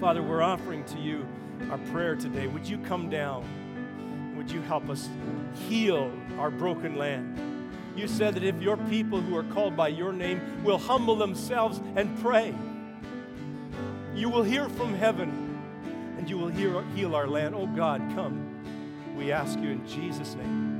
Father, 0.00 0.20
we're 0.22 0.42
offering 0.42 0.84
to 0.86 0.98
you 0.98 1.26
our 1.70 1.78
prayer 1.92 2.16
today. 2.16 2.48
Would 2.48 2.68
you 2.68 2.78
come 2.78 3.08
down? 3.08 4.34
Would 4.36 4.50
you 4.50 4.60
help 4.62 4.90
us 4.90 5.08
heal 5.68 6.12
our 6.38 6.50
broken 6.50 6.96
land? 6.96 7.40
You 7.96 8.08
said 8.08 8.34
that 8.34 8.42
if 8.42 8.60
your 8.60 8.76
people 8.76 9.20
who 9.20 9.36
are 9.36 9.44
called 9.44 9.76
by 9.76 9.88
your 9.88 10.12
name 10.12 10.64
will 10.64 10.78
humble 10.78 11.14
themselves 11.14 11.80
and 11.94 12.18
pray, 12.20 12.52
you 14.12 14.28
will 14.28 14.42
hear 14.42 14.68
from 14.70 14.94
heaven 14.94 15.60
and 16.18 16.28
you 16.28 16.36
will 16.36 16.48
hear, 16.48 16.82
heal 16.96 17.14
our 17.14 17.28
land. 17.28 17.54
Oh 17.54 17.66
God, 17.68 18.00
come. 18.16 18.50
We 19.16 19.30
ask 19.30 19.56
you 19.60 19.70
in 19.70 19.86
Jesus' 19.86 20.34
name. 20.34 20.73